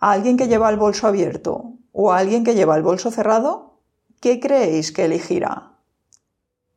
a 0.00 0.10
alguien 0.10 0.36
que 0.36 0.48
lleva 0.48 0.68
el 0.68 0.76
bolso 0.76 1.06
abierto 1.06 1.74
o 1.92 2.10
a 2.10 2.18
alguien 2.18 2.42
que 2.42 2.56
lleva 2.56 2.74
el 2.74 2.82
bolso 2.82 3.12
cerrado, 3.12 3.78
¿qué 4.20 4.40
creéis 4.40 4.90
que 4.90 5.04
elegirá? 5.04 5.78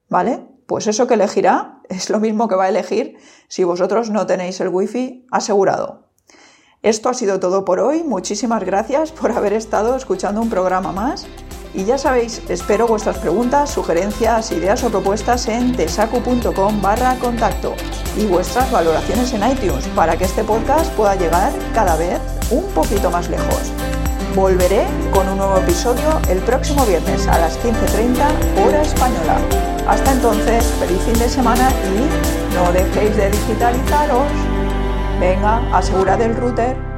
¿Vale? 0.09 0.47
Pues 0.67 0.85
eso 0.85 1.07
que 1.07 1.15
elegirá 1.15 1.81
es 1.89 2.11
lo 2.11 2.19
mismo 2.19 2.47
que 2.47 2.55
va 2.55 2.65
a 2.65 2.69
elegir 2.69 3.17
si 3.47 3.63
vosotros 3.63 4.11
no 4.11 4.27
tenéis 4.27 4.61
el 4.61 4.69
wifi 4.69 5.25
asegurado. 5.31 6.06
Esto 6.83 7.09
ha 7.09 7.13
sido 7.13 7.39
todo 7.39 7.65
por 7.65 7.79
hoy. 7.79 8.03
Muchísimas 8.03 8.63
gracias 8.63 9.11
por 9.11 9.31
haber 9.31 9.53
estado 9.53 9.95
escuchando 9.95 10.41
un 10.41 10.49
programa 10.49 10.91
más. 10.91 11.25
Y 11.73 11.85
ya 11.85 11.97
sabéis, 11.97 12.41
espero 12.49 12.87
vuestras 12.87 13.17
preguntas, 13.17 13.71
sugerencias, 13.71 14.51
ideas 14.51 14.83
o 14.83 14.89
propuestas 14.89 15.47
en 15.47 15.75
tesacu.com 15.75 16.81
barra 16.81 17.15
contacto 17.19 17.73
y 18.15 18.25
vuestras 18.25 18.71
valoraciones 18.71 19.33
en 19.33 19.51
iTunes 19.51 19.87
para 19.95 20.17
que 20.17 20.23
este 20.23 20.43
podcast 20.43 20.91
pueda 20.93 21.15
llegar 21.15 21.51
cada 21.73 21.95
vez 21.97 22.19
un 22.51 22.63
poquito 22.73 23.11
más 23.11 23.29
lejos. 23.29 23.71
Volveré 24.35 24.85
con 25.11 25.27
un 25.29 25.37
nuevo 25.37 25.57
episodio 25.57 26.21
el 26.29 26.39
próximo 26.39 26.85
viernes 26.85 27.27
a 27.27 27.39
las 27.39 27.59
15.30 27.59 28.65
hora 28.65 28.81
española. 28.81 29.39
Hasta 29.87 30.11
entonces, 30.11 30.63
feliz 30.79 31.01
fin 31.01 31.17
de 31.17 31.27
semana 31.27 31.71
y 31.71 32.55
no 32.55 32.71
dejéis 32.71 33.15
de 33.17 33.31
digitalizaros. 33.31 34.46
Venga, 35.19 35.57
asegurad 35.75 36.21
el 36.21 36.35
router 36.35 36.96